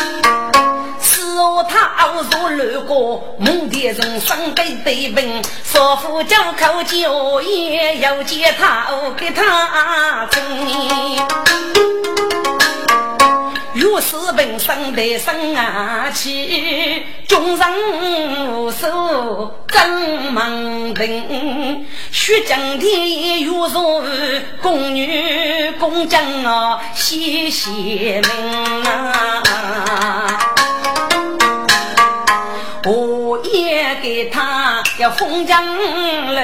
[1.97, 8.87] 傲如乱过，梦蝶人生对对问，少妇叫口叫也要见他
[9.17, 10.43] 给他争。
[13.75, 21.87] 若是本身的生啊气，众人无数真忙人。
[22.11, 24.03] 须将天若若
[24.63, 30.36] 宫女宫将啊，谢谢命啊。
[34.07, 35.67] 给他要封江
[36.33, 36.41] 楼，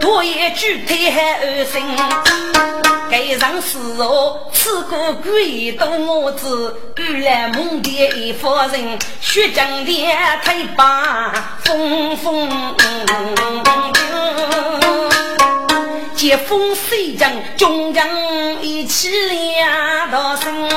[0.00, 1.80] 多一句退还二心，
[3.08, 11.32] 该上时候此个鬼都我知，遇来梦蝶一夫人，血江天太把
[11.62, 12.50] 风风
[16.16, 18.04] 接风水将中将
[18.60, 20.68] 一起两道声。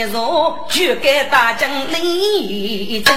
[0.00, 3.14] 老的说，就给大将领一针，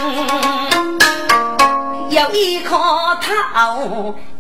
[2.09, 3.33] 要依靠他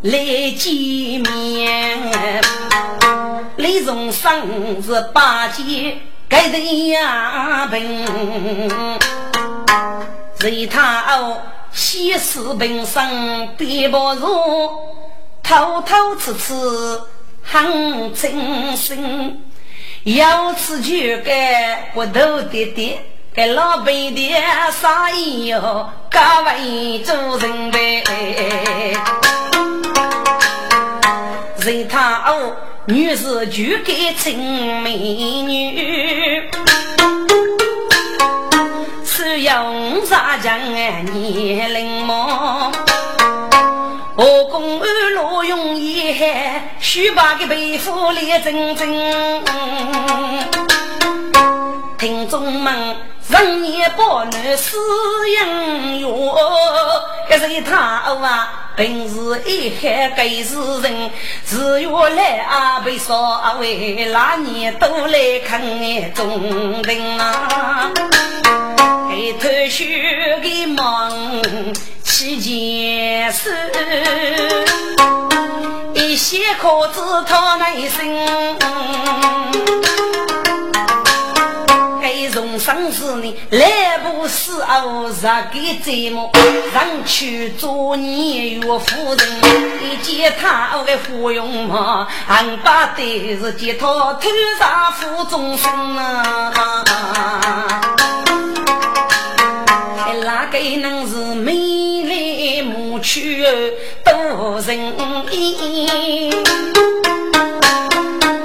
[0.01, 0.19] 来
[0.57, 2.41] 见面。
[3.55, 6.59] 李荣生是八戒该的
[6.89, 8.69] 呀病，
[10.39, 11.37] 随他哦
[11.71, 14.93] 西施本身并不弱，
[15.41, 16.53] 偷偷吃吃
[17.41, 19.44] 很真心。
[20.05, 20.93] 要吃就
[21.23, 23.01] 该骨头爹爹，
[23.33, 24.35] 给老百姓
[24.71, 25.89] 啥意哟？
[26.11, 28.03] 各位做人呗。
[31.57, 36.51] 人他哦，女士就该称美女，
[39.03, 41.03] 是用啥讲哎？
[41.11, 42.71] 年龄么？
[44.17, 48.87] 我公安罗用一海，须把个皮肤脸真真。
[51.97, 52.95] 听众们，
[53.27, 54.77] 人年不能死
[55.27, 56.37] 人哟，
[57.27, 61.11] 这是他啊，本是一海该是人，
[61.45, 67.91] 只愿来啊被烧为那年都来看眼中人啊，
[69.09, 71.11] 给头血给忙。
[72.03, 73.51] 七件事，
[75.93, 78.25] 一些可知他内心。
[82.05, 86.29] 该从生死呢，来不死哦，十个节目，
[86.71, 89.27] 让去做年月夫人。
[89.81, 94.19] 一见他的芙蓉嘛，俺把的是接他头
[94.59, 96.53] 上负终身啊。
[100.23, 103.43] 哪个能是美丽母去
[104.03, 104.93] 多人
[105.31, 106.31] 意？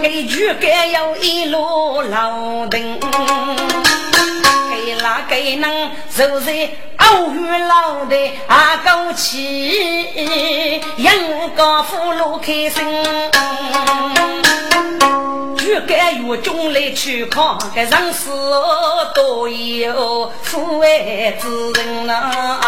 [0.03, 2.98] 给句该有一路老丁，
[4.70, 11.14] 给哪个能走在傲月老的阿高起，养
[11.55, 13.05] 个俘虏开心。
[15.59, 18.30] 就该与中来去抗，该人世
[19.14, 22.59] 多有富贵之人呐。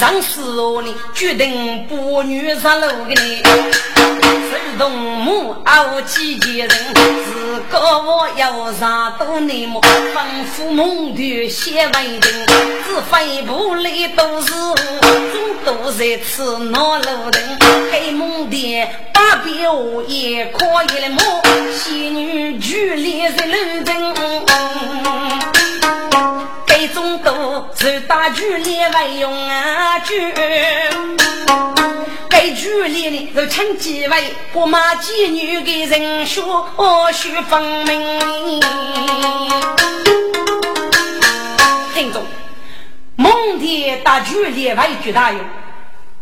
[0.00, 10.24] 上世哦，你决定不女上楼给你，手动木熬几件人，自个我要上多内幕，吩
[10.56, 17.58] 咐梦团写文人，只飞步里都是我总都在吃闹路人，
[17.92, 21.20] 黑梦的八表也可以了么？
[21.74, 23.52] 仙女举脸在路
[23.84, 25.29] 人。
[27.00, 30.32] 一种都是大举连外用啊举，
[32.28, 36.66] 该该剧里呢，就趁机会把马妓女给人说
[37.12, 38.60] 许分明。
[41.94, 42.24] 听众，
[43.16, 45.40] 蒙天大剧里外剧大用，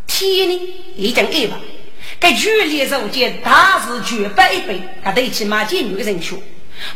[0.08, 0.60] 天呢
[0.96, 1.56] 已经给了。
[2.18, 6.36] 该剧里如今大是绝百倍，他得起马妓女的人说，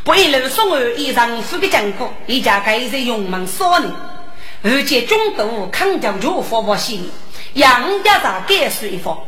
[0.04, 3.92] 不一路送儿一丈夫的艰苦，一家该在勇猛少年，
[4.62, 7.10] 而且中度抗教如佛佛心。
[7.54, 9.18] 杨家长改水法，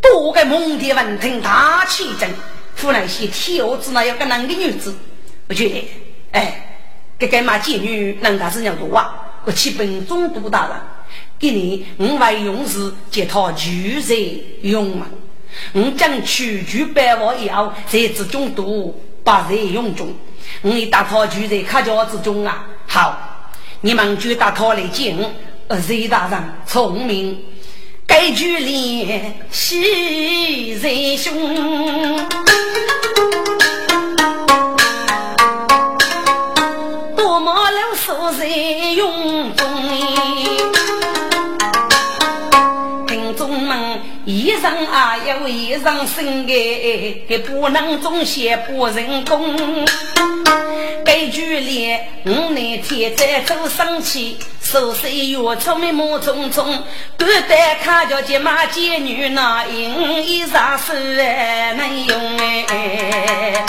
[0.00, 2.26] 多个蒙的文听大气阵，
[2.80, 4.96] 湖南些跳子那要个男的女子，
[5.48, 5.90] 我觉得，
[6.32, 6.78] 哎，
[7.18, 10.76] 这个嘛妓女人家是要多啊，我去本中都大人，
[11.38, 15.06] 给你五万勇士接套巨人勇猛，
[15.74, 18.98] 我将区区百万以后，在之中度
[19.28, 20.08] 把人用中，
[20.62, 23.14] 我一大套就在卡家之中啊，好，
[23.82, 27.38] 你们就大套来见我，谁大人聪明。
[28.06, 31.34] 该剧里喜人兄，
[37.14, 39.17] 多么老熟在用
[44.58, 49.86] 一生啊有一生生的，不能总写不人工。
[51.04, 54.36] 该剧里我那天在走生气。
[54.60, 56.64] 手水月出眉毛匆匆，
[57.16, 60.92] 古代看着这马妓女那银衣裳是
[61.74, 63.64] 能用哎。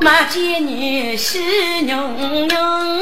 [0.00, 1.38] 马妓女喜
[1.86, 2.97] 融融，是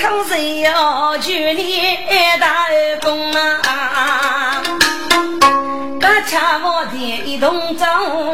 [0.00, 1.78] 康生要娶你
[2.40, 2.64] 大
[3.02, 4.62] 公啊。
[6.00, 6.96] 大恰我的
[7.26, 7.84] 一同走，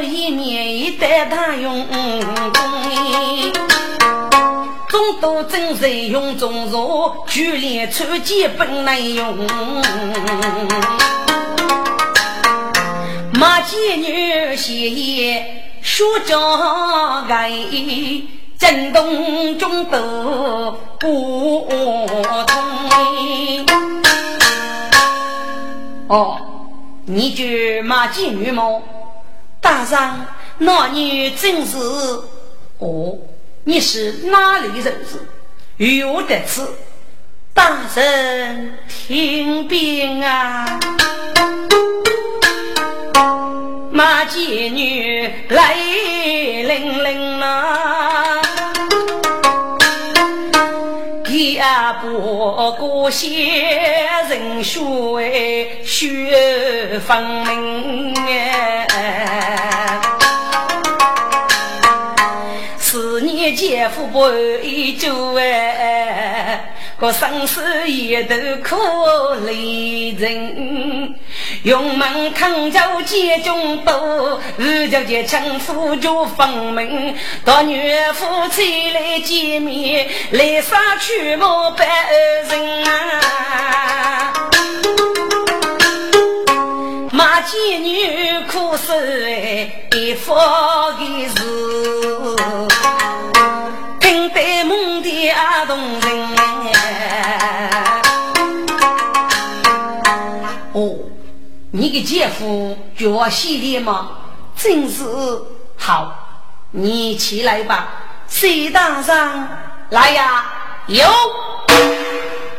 [0.01, 1.85] 一年一代大用。
[4.89, 6.77] 众多真人用中茶，
[7.27, 9.37] 就连穿基本能用。
[13.33, 16.39] 马妓女写言说着
[17.29, 17.51] 爱，
[18.59, 23.67] 震动中都不通。
[26.09, 26.39] 哦，
[27.05, 28.63] 你就马妓女吗？
[29.61, 30.27] 大人，
[30.59, 31.77] 那女真是
[32.79, 33.19] 哦。
[33.65, 35.21] 你是哪里人士？
[35.77, 36.73] 有得此，
[37.53, 40.79] 大人听兵啊！
[43.91, 48.41] 马妓女来领领啊！
[51.37, 51.63] 也
[52.01, 53.29] 不过些
[54.29, 58.17] 人血血分明。
[63.57, 64.29] 姐夫不
[64.63, 68.77] 依旧哎，个生死也都可
[69.41, 71.15] 怜人。
[71.63, 77.15] 用门抗叫接中多，日叫接称呼就分明。
[77.45, 81.87] 到女夫妻来见面，来杀去莫百
[82.49, 84.33] 人啊！
[87.13, 88.95] 马妓女苦守
[89.97, 90.35] 一夫
[90.99, 91.35] 的事。
[94.01, 96.36] 听得梦的阿动人
[101.79, 104.13] 你的姐夫叫系列吗？
[104.57, 105.05] 真是
[105.77, 106.11] 好，
[106.71, 107.91] 你起来吧，
[108.27, 109.47] 谁当上
[109.91, 110.47] 来呀？
[110.87, 111.05] 有，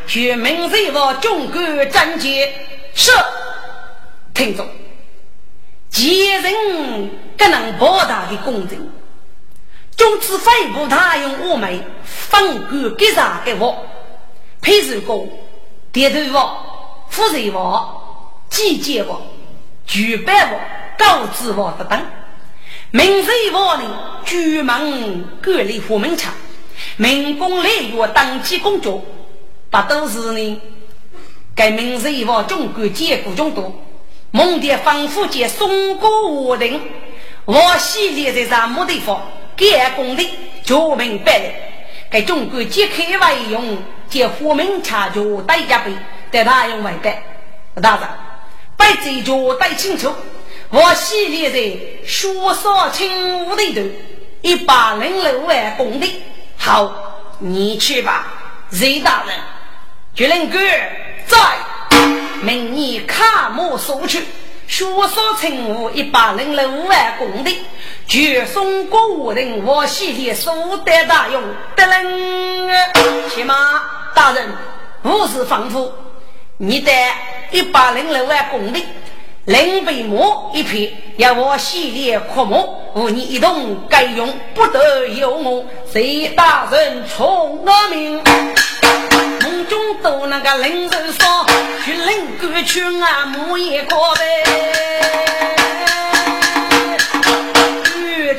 [0.06, 2.54] 全民为我中国战捷
[2.94, 3.12] 是。
[4.36, 4.68] 听众，
[5.90, 8.78] 杰人更能博大的公正。
[9.96, 13.84] 总之，肺部他用我们分管给啥给我？
[14.62, 15.28] 配水工、
[15.92, 16.56] 电头房、
[17.10, 18.07] 富水房、
[18.50, 19.22] 季节房、
[19.86, 20.60] 举办房、
[20.98, 22.06] 告知房等等。
[22.92, 26.34] 民生房呢，居门管理户门场，
[26.96, 29.04] 民工来月登记工作，
[29.70, 30.62] 不都是呢？
[31.54, 33.84] 该民生房总管结果众多，
[34.32, 36.80] 梦的丰富及松果无人，
[37.46, 39.22] 我系列在啥目的方？
[39.58, 40.30] 改工的
[40.64, 41.54] 就明白了，
[42.12, 43.78] 给中国揭开外用，
[44.08, 45.94] 借户门查就带一杯，
[46.32, 47.24] 带他用外白。
[47.82, 48.08] 大人，
[48.78, 50.14] 白这就带清楚，
[50.70, 53.82] 我系列在说说清无的头，
[54.42, 56.24] 一百零六万功的。
[56.58, 56.94] 好，
[57.40, 58.28] 你去吧，
[58.72, 59.36] 雷大人。
[60.14, 60.58] 决令哥
[61.28, 61.38] 在，
[62.42, 64.24] 明年卡莫收去，
[64.68, 67.52] 说说清无一百零六万功的。
[68.08, 71.44] 绝送国务人，我系列苏德大用
[71.76, 72.70] 得令。
[73.30, 73.56] 骑马
[74.16, 74.50] 大人，
[75.04, 75.94] 五十方夫，
[76.60, 76.92] 你得
[77.52, 78.84] 一百零六万公里，
[79.46, 85.64] 零百亩一片，要我系列扩木，和你一同该用，不得有我。
[85.94, 88.24] 谁大人从我命？
[89.44, 91.46] 梦中都那个领人说，
[91.86, 94.44] 去领歌去啊，木一个呗。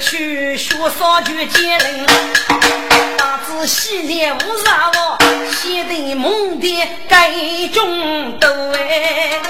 [0.01, 2.07] 去学少就接人，
[3.17, 5.19] 大子系列无啥我，
[5.53, 9.41] 写的梦的该中多哎，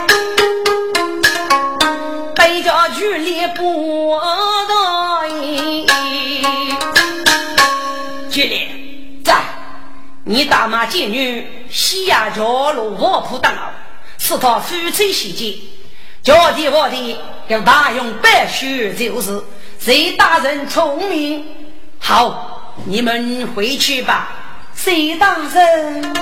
[2.34, 4.18] 百家剧里不
[4.66, 5.86] 多一。
[8.30, 9.42] 剧里在，
[10.24, 13.70] 你大妈贱女，西亚桥路卧铺当老，
[14.18, 15.58] 是他夫妻喜结，
[16.22, 17.16] 叫的我的
[17.48, 19.42] 要大用白雪就是。
[19.80, 21.46] 谁大人聪明？
[22.00, 24.28] 好，你们回去吧。
[24.74, 26.14] 谁当人？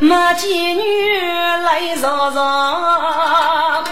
[0.00, 1.20] 马妓女
[1.64, 3.84] 来嚷嚷，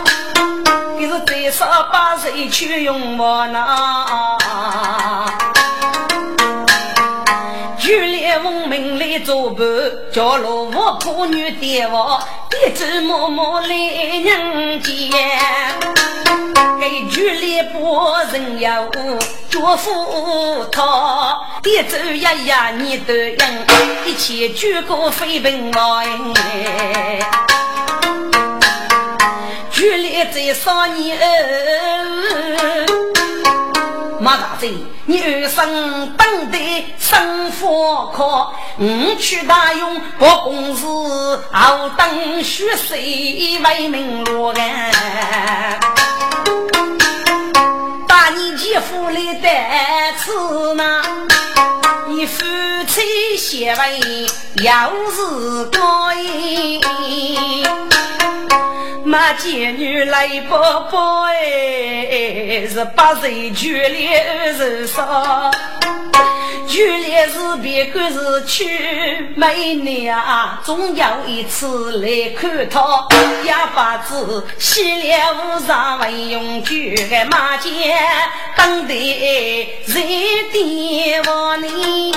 [0.99, 3.65] 你是最少把谁去用我呢？
[7.91, 9.67] 举烈文明来做伴，
[10.13, 15.11] 叫罗我婆女爹我，爹子默默来人间。
[16.81, 18.01] 给举烈不
[18.33, 18.89] 人要
[19.51, 23.37] 祝福他，爹走呀呀你都应，
[24.07, 26.07] 一起举个飞奔来。
[29.73, 31.19] 举烈在上年。
[34.21, 34.75] 马大嘴，
[35.07, 36.59] 你二生等待
[36.99, 40.85] 生活可，五去大用不公事，
[41.51, 45.81] 好等血谁为民落安？
[48.07, 49.49] 把你姐夫来得
[50.19, 51.03] 此呢？
[52.09, 52.45] 你夫
[52.87, 54.27] 妻协为
[54.63, 56.13] 要是高
[59.05, 60.57] 马贱女来不
[60.91, 65.51] 不哎，是八岁娶了二十少，
[66.69, 68.69] 娶了是别个是娶
[69.35, 73.09] 美娘，总有一次来看他，
[73.47, 77.99] 哑巴子洗了无上为用具个马贱，
[78.57, 80.05] 等待人
[80.53, 82.13] 点望你。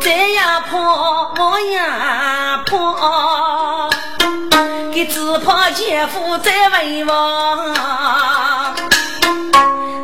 [0.00, 0.78] 这样破
[1.38, 2.43] 我呀
[5.70, 7.74] 姐夫在为我。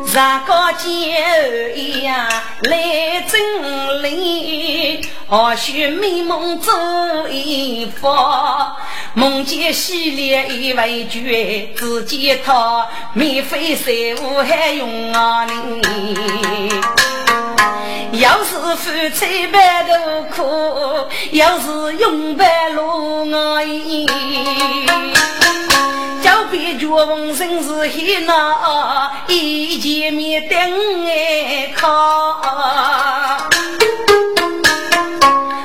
[0.07, 2.27] 三个姐儿呀
[2.63, 8.09] 来整理，或许美梦做一幅，
[9.13, 15.81] 梦见洗脸一位绝，只见他免费税务还用啊你。
[18.13, 24.05] 要是夫妻白头苦，要是永白路我意。
[26.21, 30.57] 叫别觉逢生是很难，一见面等
[31.05, 32.41] 爱靠。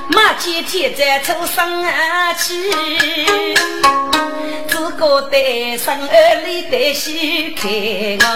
[0.09, 1.85] 马几天再出生
[2.39, 2.71] 气，
[4.69, 5.41] 自个单
[5.79, 8.35] 身儿里得喜开啊。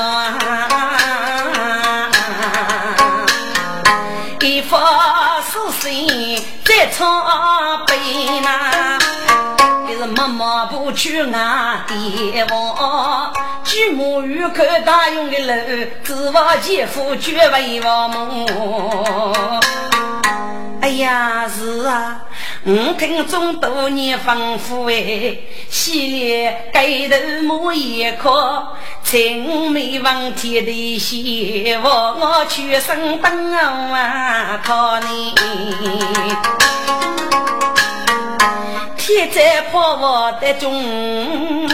[4.43, 7.07] 一发是心在唱
[7.87, 7.95] 悲
[8.41, 8.99] 呐，
[9.87, 13.33] 可是妈妈不去俺爹王，
[13.65, 15.55] 举目欲看大用的楼，
[16.03, 19.61] 指望姐夫绝为我梦。
[20.81, 22.23] 哎呀，是啊。
[22.63, 25.35] 我听众多年丰富哎，
[25.71, 28.63] 洗脸盖头抹一颗，
[29.03, 35.35] 青眉望天的希望，我全身灯啊靠你。
[38.99, 41.67] 天在破我的中，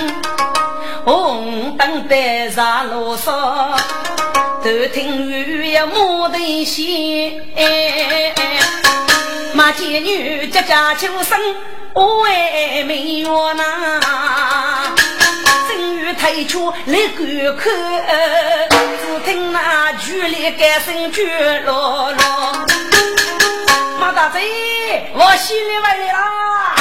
[1.05, 3.77] 红灯在杀路上，
[4.63, 7.43] 都听雨呀莫得心。
[9.67, 11.37] 马贱女家家求生，
[11.93, 14.95] 为美月呐。
[15.69, 18.69] 正月推出来观看，
[19.03, 22.67] 只听那剧里歌声绝落落。
[23.99, 24.41] 马大嘴，
[25.13, 26.77] 我洗你回来啦！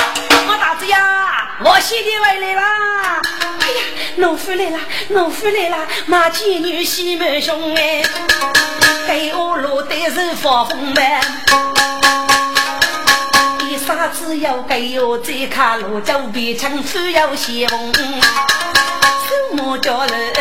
[0.47, 3.19] 马大嘴呀，我洗你回来啦！
[3.61, 3.81] 哎呀，
[4.17, 4.77] 农夫来了，
[5.09, 5.77] 农夫来了！
[6.05, 8.03] 马妓女洗满胸哎，
[9.07, 11.19] 给我落得是发疯呗。
[13.85, 15.15] 啥子要给哟？
[15.19, 17.93] 这卡路就别唱，只要写风。
[17.93, 20.33] 什么叫人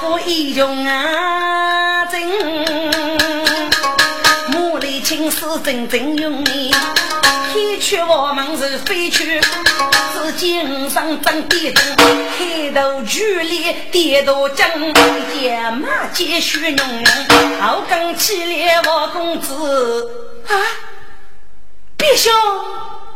[0.00, 2.04] 不英雄啊？
[2.06, 2.20] 真，
[4.48, 4.78] 木
[5.62, 6.74] 真正用你。
[7.52, 11.84] 天去我们是飞去，是肩上长地灯，
[12.38, 14.66] 开头距离跌多正，
[15.40, 20.10] 野马继续浓浓，后跟起来我公子
[20.48, 20.52] 啊，
[21.96, 22.32] 别兄。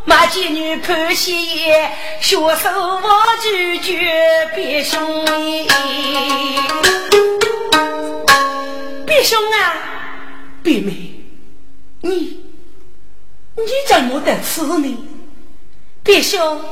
[0.05, 5.24] 马妓女潘西叶，血手我拒绝别兄
[9.07, 9.74] 别兄啊，
[10.62, 11.22] 别妹，
[12.01, 12.43] 你
[13.57, 14.99] 你怎么得吃呢？
[16.03, 16.64] 别兄，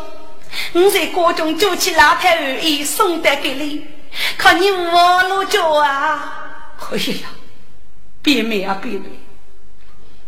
[0.72, 3.86] 我在锅中煮起辣太二衣送得给你，
[4.38, 6.74] 看你我路脚啊！
[6.90, 7.28] 哎呀，
[8.22, 9.20] 别妹啊，别妹，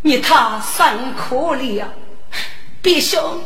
[0.02, 1.88] 你太辛苦了呀！
[2.80, 3.42] 别兄，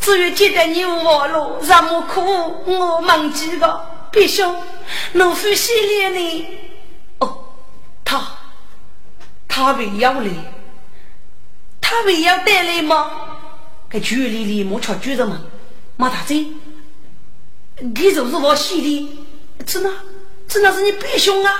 [0.00, 2.22] 只有记得你我路那么苦，
[2.66, 4.08] 我忘记了。
[4.12, 4.62] 别兄，
[5.12, 6.46] 农夫洗脸呢？
[7.18, 7.44] 哦，
[8.04, 8.22] 他
[9.48, 10.28] 他为要来，
[11.80, 13.10] 他为要带来吗？
[13.90, 15.40] 在局里里莫吃猪肉嘛，
[15.96, 16.46] 马大嘴，
[17.80, 19.18] 你就是我洗的，
[19.66, 19.90] 真的，
[20.46, 21.52] 真的是你别兄啊！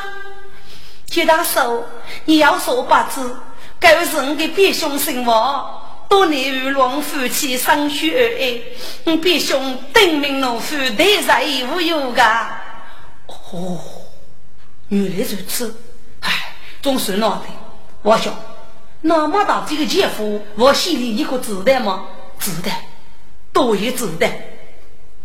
[1.07, 1.85] 接大手，
[2.25, 3.37] 你要说八字，
[3.83, 5.81] 狗是我给别兄生活。
[6.09, 8.61] 多年与龙夫妻生血儿爱，
[9.05, 11.43] 我必兄登名农夫，对在
[11.75, 12.23] 无忧个。
[13.27, 13.81] 哦，
[14.89, 15.75] 原来如此。
[16.21, 17.47] 唉，总算闹的。
[18.03, 18.33] 我想，
[19.01, 22.07] 那么大这个姐夫，我心里你可知道吗？
[22.39, 22.71] 知道，
[23.53, 24.29] 多也知道。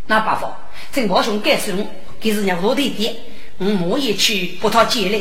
[0.05, 0.57] 那办法，
[0.93, 1.75] 趁我兄干事，
[2.19, 3.13] 给人家多的一点，
[3.89, 5.19] 我也去把他接来。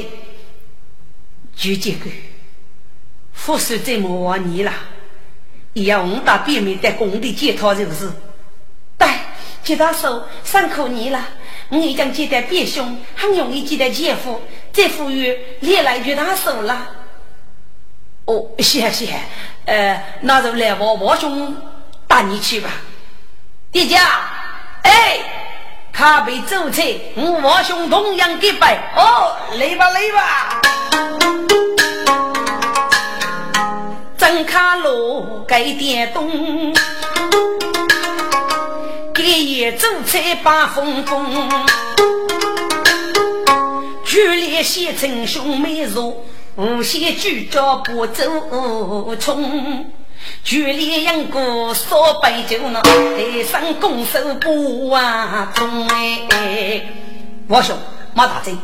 [1.57, 2.09] 就这个，
[3.47, 4.72] 复苏这么多年了。
[5.72, 8.11] 也要五大便秘在工地检讨，是不是？
[8.99, 9.09] 对，
[9.62, 11.24] 接到手三口年了，
[11.68, 14.42] 我已经接待别兄，很容易接待姐夫，
[14.72, 15.11] 这服务
[15.61, 16.88] 连来就他手了。
[18.24, 19.14] 哦，谢谢，
[19.66, 21.57] 呃，那就来我我兄
[22.09, 22.68] 带你去吧。
[23.70, 24.01] 爹家，
[24.82, 25.18] 哎，
[25.92, 26.82] 咖啡走菜，
[27.14, 28.92] 我我兄同样给拜。
[28.97, 31.76] 哦，来吧来吧。
[34.27, 36.74] 灯卡路盖电动，
[39.14, 41.49] 给夜走菜把风风，
[44.05, 46.24] 剧烈写成兄妹如
[46.57, 48.24] 无限聚焦不走
[49.20, 49.93] 冲，
[50.43, 56.83] 剧烈杨过烧白酒呢，台上拱手不忘中哎，
[57.47, 57.77] 我说
[58.12, 58.57] 马大嘴。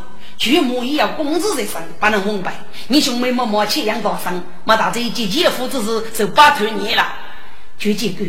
[0.43, 2.53] 舅母也要公子在身，不能蒙白。
[2.89, 7.15] 你兄妹默默去养大生，马大这姐姐夫之事就拜托你了。
[7.79, 8.25] 就这个，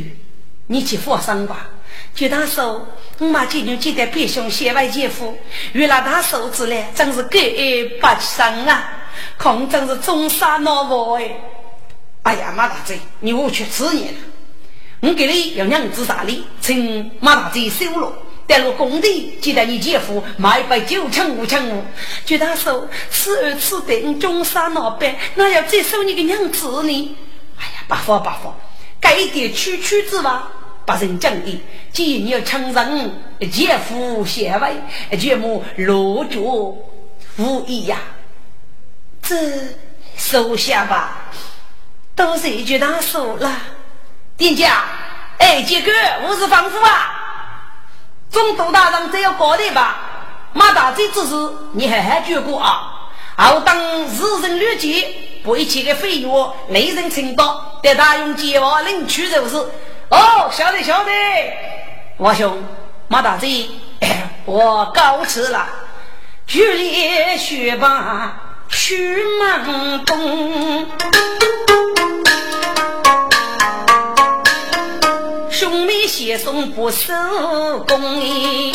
[0.68, 1.68] 你去放生吧。
[2.14, 2.88] 就他说，
[3.18, 5.36] 我妈今年记得别兄先外姐夫，
[5.72, 8.92] 原来他手子嘞，真是感恩不生啊！
[9.40, 11.32] 空真是中山老婆哎！
[12.22, 14.14] 哎呀，马大嘴，你我去吃你了。
[15.00, 18.14] 我给你要娘子大礼，请马大嘴收了。
[18.46, 21.84] 带入工地，记得你姐夫买一杯九千五千五，
[22.26, 27.16] 就他说此二此等中山老板，那要再收你个娘子呢？
[27.58, 28.56] 哎呀，不法不法，
[29.00, 30.52] 该点区区之话，
[30.86, 31.62] 不人讲的。
[31.92, 33.12] 既然你要承认
[33.52, 36.40] 姐夫贤惠，就莫落脚
[37.38, 38.00] 无疑呀。
[39.22, 39.36] 这
[40.18, 41.32] 收下吧，
[42.16, 43.56] 都是一句他说了。
[44.36, 44.84] 店家，
[45.38, 45.92] 哎，杰哥，
[46.28, 47.22] 我是房夫啊。
[48.34, 49.98] 中都大人只要搞定吧，
[50.54, 51.36] 马大嘴之事
[51.74, 52.90] 你好好觉过啊！
[53.38, 57.48] 好当日人律己，不一切的费用雷人承担，
[57.84, 59.56] 得大用计划领取就是。
[60.10, 61.12] 哦，晓得晓得，
[62.18, 62.64] 我兄
[63.08, 63.70] 马大嘴，
[64.46, 65.68] 我告辞了。
[66.46, 68.36] 举烈雪把
[68.68, 70.88] 去忙东。
[76.14, 77.12] 兄妹携送不收
[77.88, 78.72] 工哎，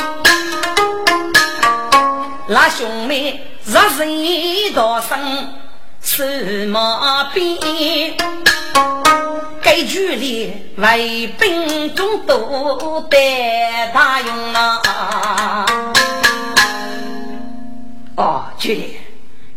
[2.49, 5.49] 那兄妹热人道声
[6.01, 7.57] 什么病？
[9.63, 13.17] 该局里为兵中都得
[13.95, 15.67] 大用啊！
[18.17, 18.97] 哦，局里，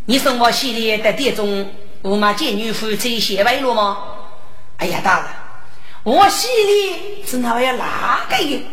[0.06, 1.68] 你说我系列的店中
[2.04, 3.98] 我妈见女夫妻写完了吗？
[4.78, 5.41] 哎呀，大人。
[6.04, 8.66] 我心里是那位哪个的？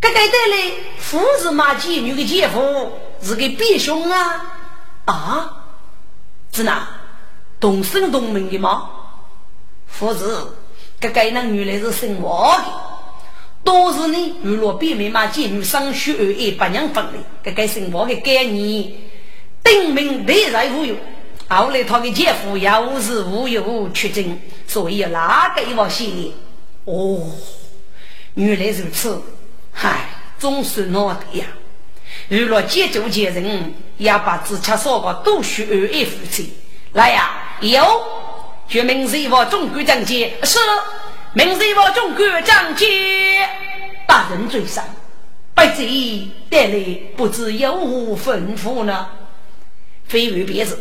[0.00, 4.44] 这个的嘞，夫子马姐女的姐夫是个别兄啊
[5.06, 5.64] 啊！
[6.52, 6.86] 是哪
[7.58, 8.90] 同生同名的吗？
[9.86, 10.54] 夫子，
[11.00, 12.64] 这个那女来是姓王的，
[13.64, 18.92] 都是呢娱乐别名马姐女生学二八娘分的，这个姓王的概念，
[19.64, 20.94] 定名内在无有，
[21.48, 26.34] 后来他的姐夫也无时无有出征，所以哪个一往心里？
[26.84, 27.20] 哦，
[28.34, 29.20] 原来如此，
[29.72, 31.46] 嗨，总算闹得呀。
[32.28, 36.52] 如若解救贱人，也把自吃烧个都需二一夫妻。
[36.92, 37.82] 来呀，有，
[38.68, 40.58] 决明日我总管长接，是，
[41.32, 43.48] 明日我总管长接。
[44.06, 44.84] 大人追上，
[45.54, 49.08] 百贼带来不知有无吩咐呢？
[50.06, 50.78] 非为别子，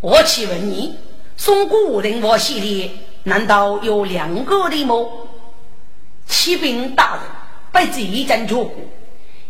[0.00, 0.96] 我请问你，
[1.44, 2.88] 宋国人我系列
[3.24, 4.94] 难道有两个的吗？
[6.24, 7.22] 启禀大人，
[7.72, 8.76] 百贼已经做过。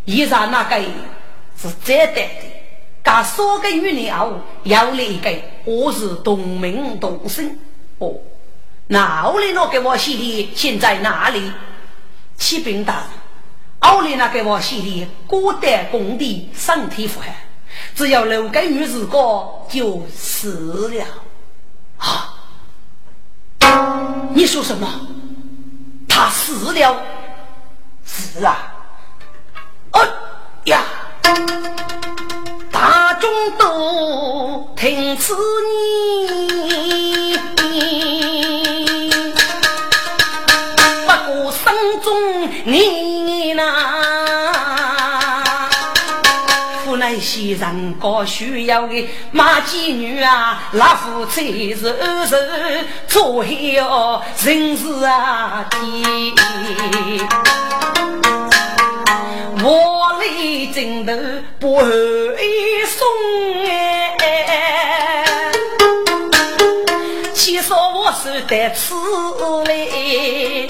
[0.05, 0.75] 以上那个
[1.55, 2.31] 是这代的，
[3.03, 5.29] 噶三个女人后要了一个，
[5.65, 7.59] 我是同名同姓。
[7.99, 8.15] 哦，
[8.87, 11.51] 那奥利那个我系列现在哪里？
[12.37, 13.03] 启禀大人，
[13.81, 17.27] 奥利那个我系列孤单工地身体不好，
[17.93, 21.05] 只要六个女子过就死了。
[22.03, 22.35] 啊！
[24.33, 24.87] 你说什么？
[26.07, 26.95] 他死了？
[28.03, 28.73] 死啊！
[29.93, 30.05] 哦
[30.65, 30.83] 呀！
[32.71, 35.33] 大众都听此
[37.29, 37.39] 言，
[41.07, 41.63] 不过心
[42.03, 42.11] 中
[42.65, 43.63] 你那，
[47.13, 52.35] 府内些人高需要的马妓女啊，老夫妻是二十，
[53.07, 55.79] 做要人事啊天。
[59.63, 60.25] 我来
[60.73, 61.13] 枕头
[61.59, 61.79] 不
[62.87, 63.07] 松
[64.19, 65.23] 哎，
[67.33, 68.95] 其实我是得此
[69.65, 70.67] 来，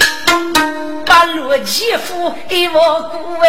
[1.06, 3.46] 把罗继父一我过哎，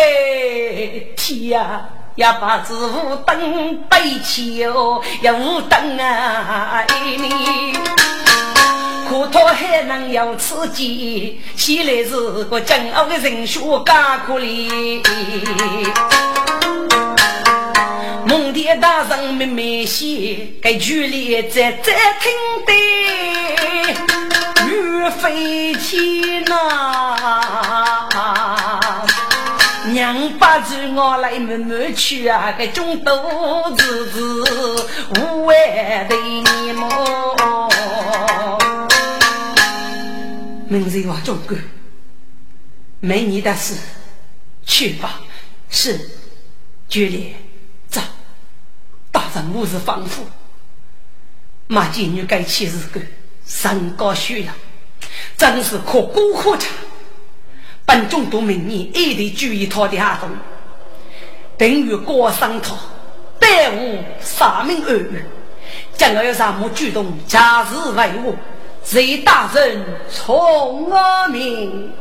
[1.15, 1.85] 天呀，
[2.15, 6.83] 也把子无灯背起哦，也无灯啊
[7.17, 7.73] 你。
[9.07, 15.03] 可他还能有刺激，起来是个骄傲的人血干苦力。
[18.25, 22.31] 蒙天大人慢慢写，该剧里在在听
[22.65, 22.73] 的，
[24.65, 28.09] 雨飞天呐，
[29.95, 33.09] 娘把子我来慢慢去啊，该中肚
[33.77, 34.43] 子子
[35.21, 37.69] 无爱的你么？
[40.67, 41.57] 明日我中官，
[42.99, 43.77] 没你的事，
[44.65, 45.21] 去吧。
[45.69, 46.09] 是，
[46.89, 47.33] 决裂，
[47.87, 48.01] 走。
[49.13, 50.25] 大人我是吩咐，
[51.67, 53.01] 马金女该起日干，
[53.47, 54.53] 身高血压，
[55.37, 56.69] 真是可孤可长。
[57.85, 60.29] 本中都明年一定注意他的行动，
[61.57, 62.75] 等于过上他，
[63.39, 65.23] 耽误三命二运。
[65.97, 68.33] 将来有什么举动，假日为我。
[68.83, 71.91] 随大人从我命。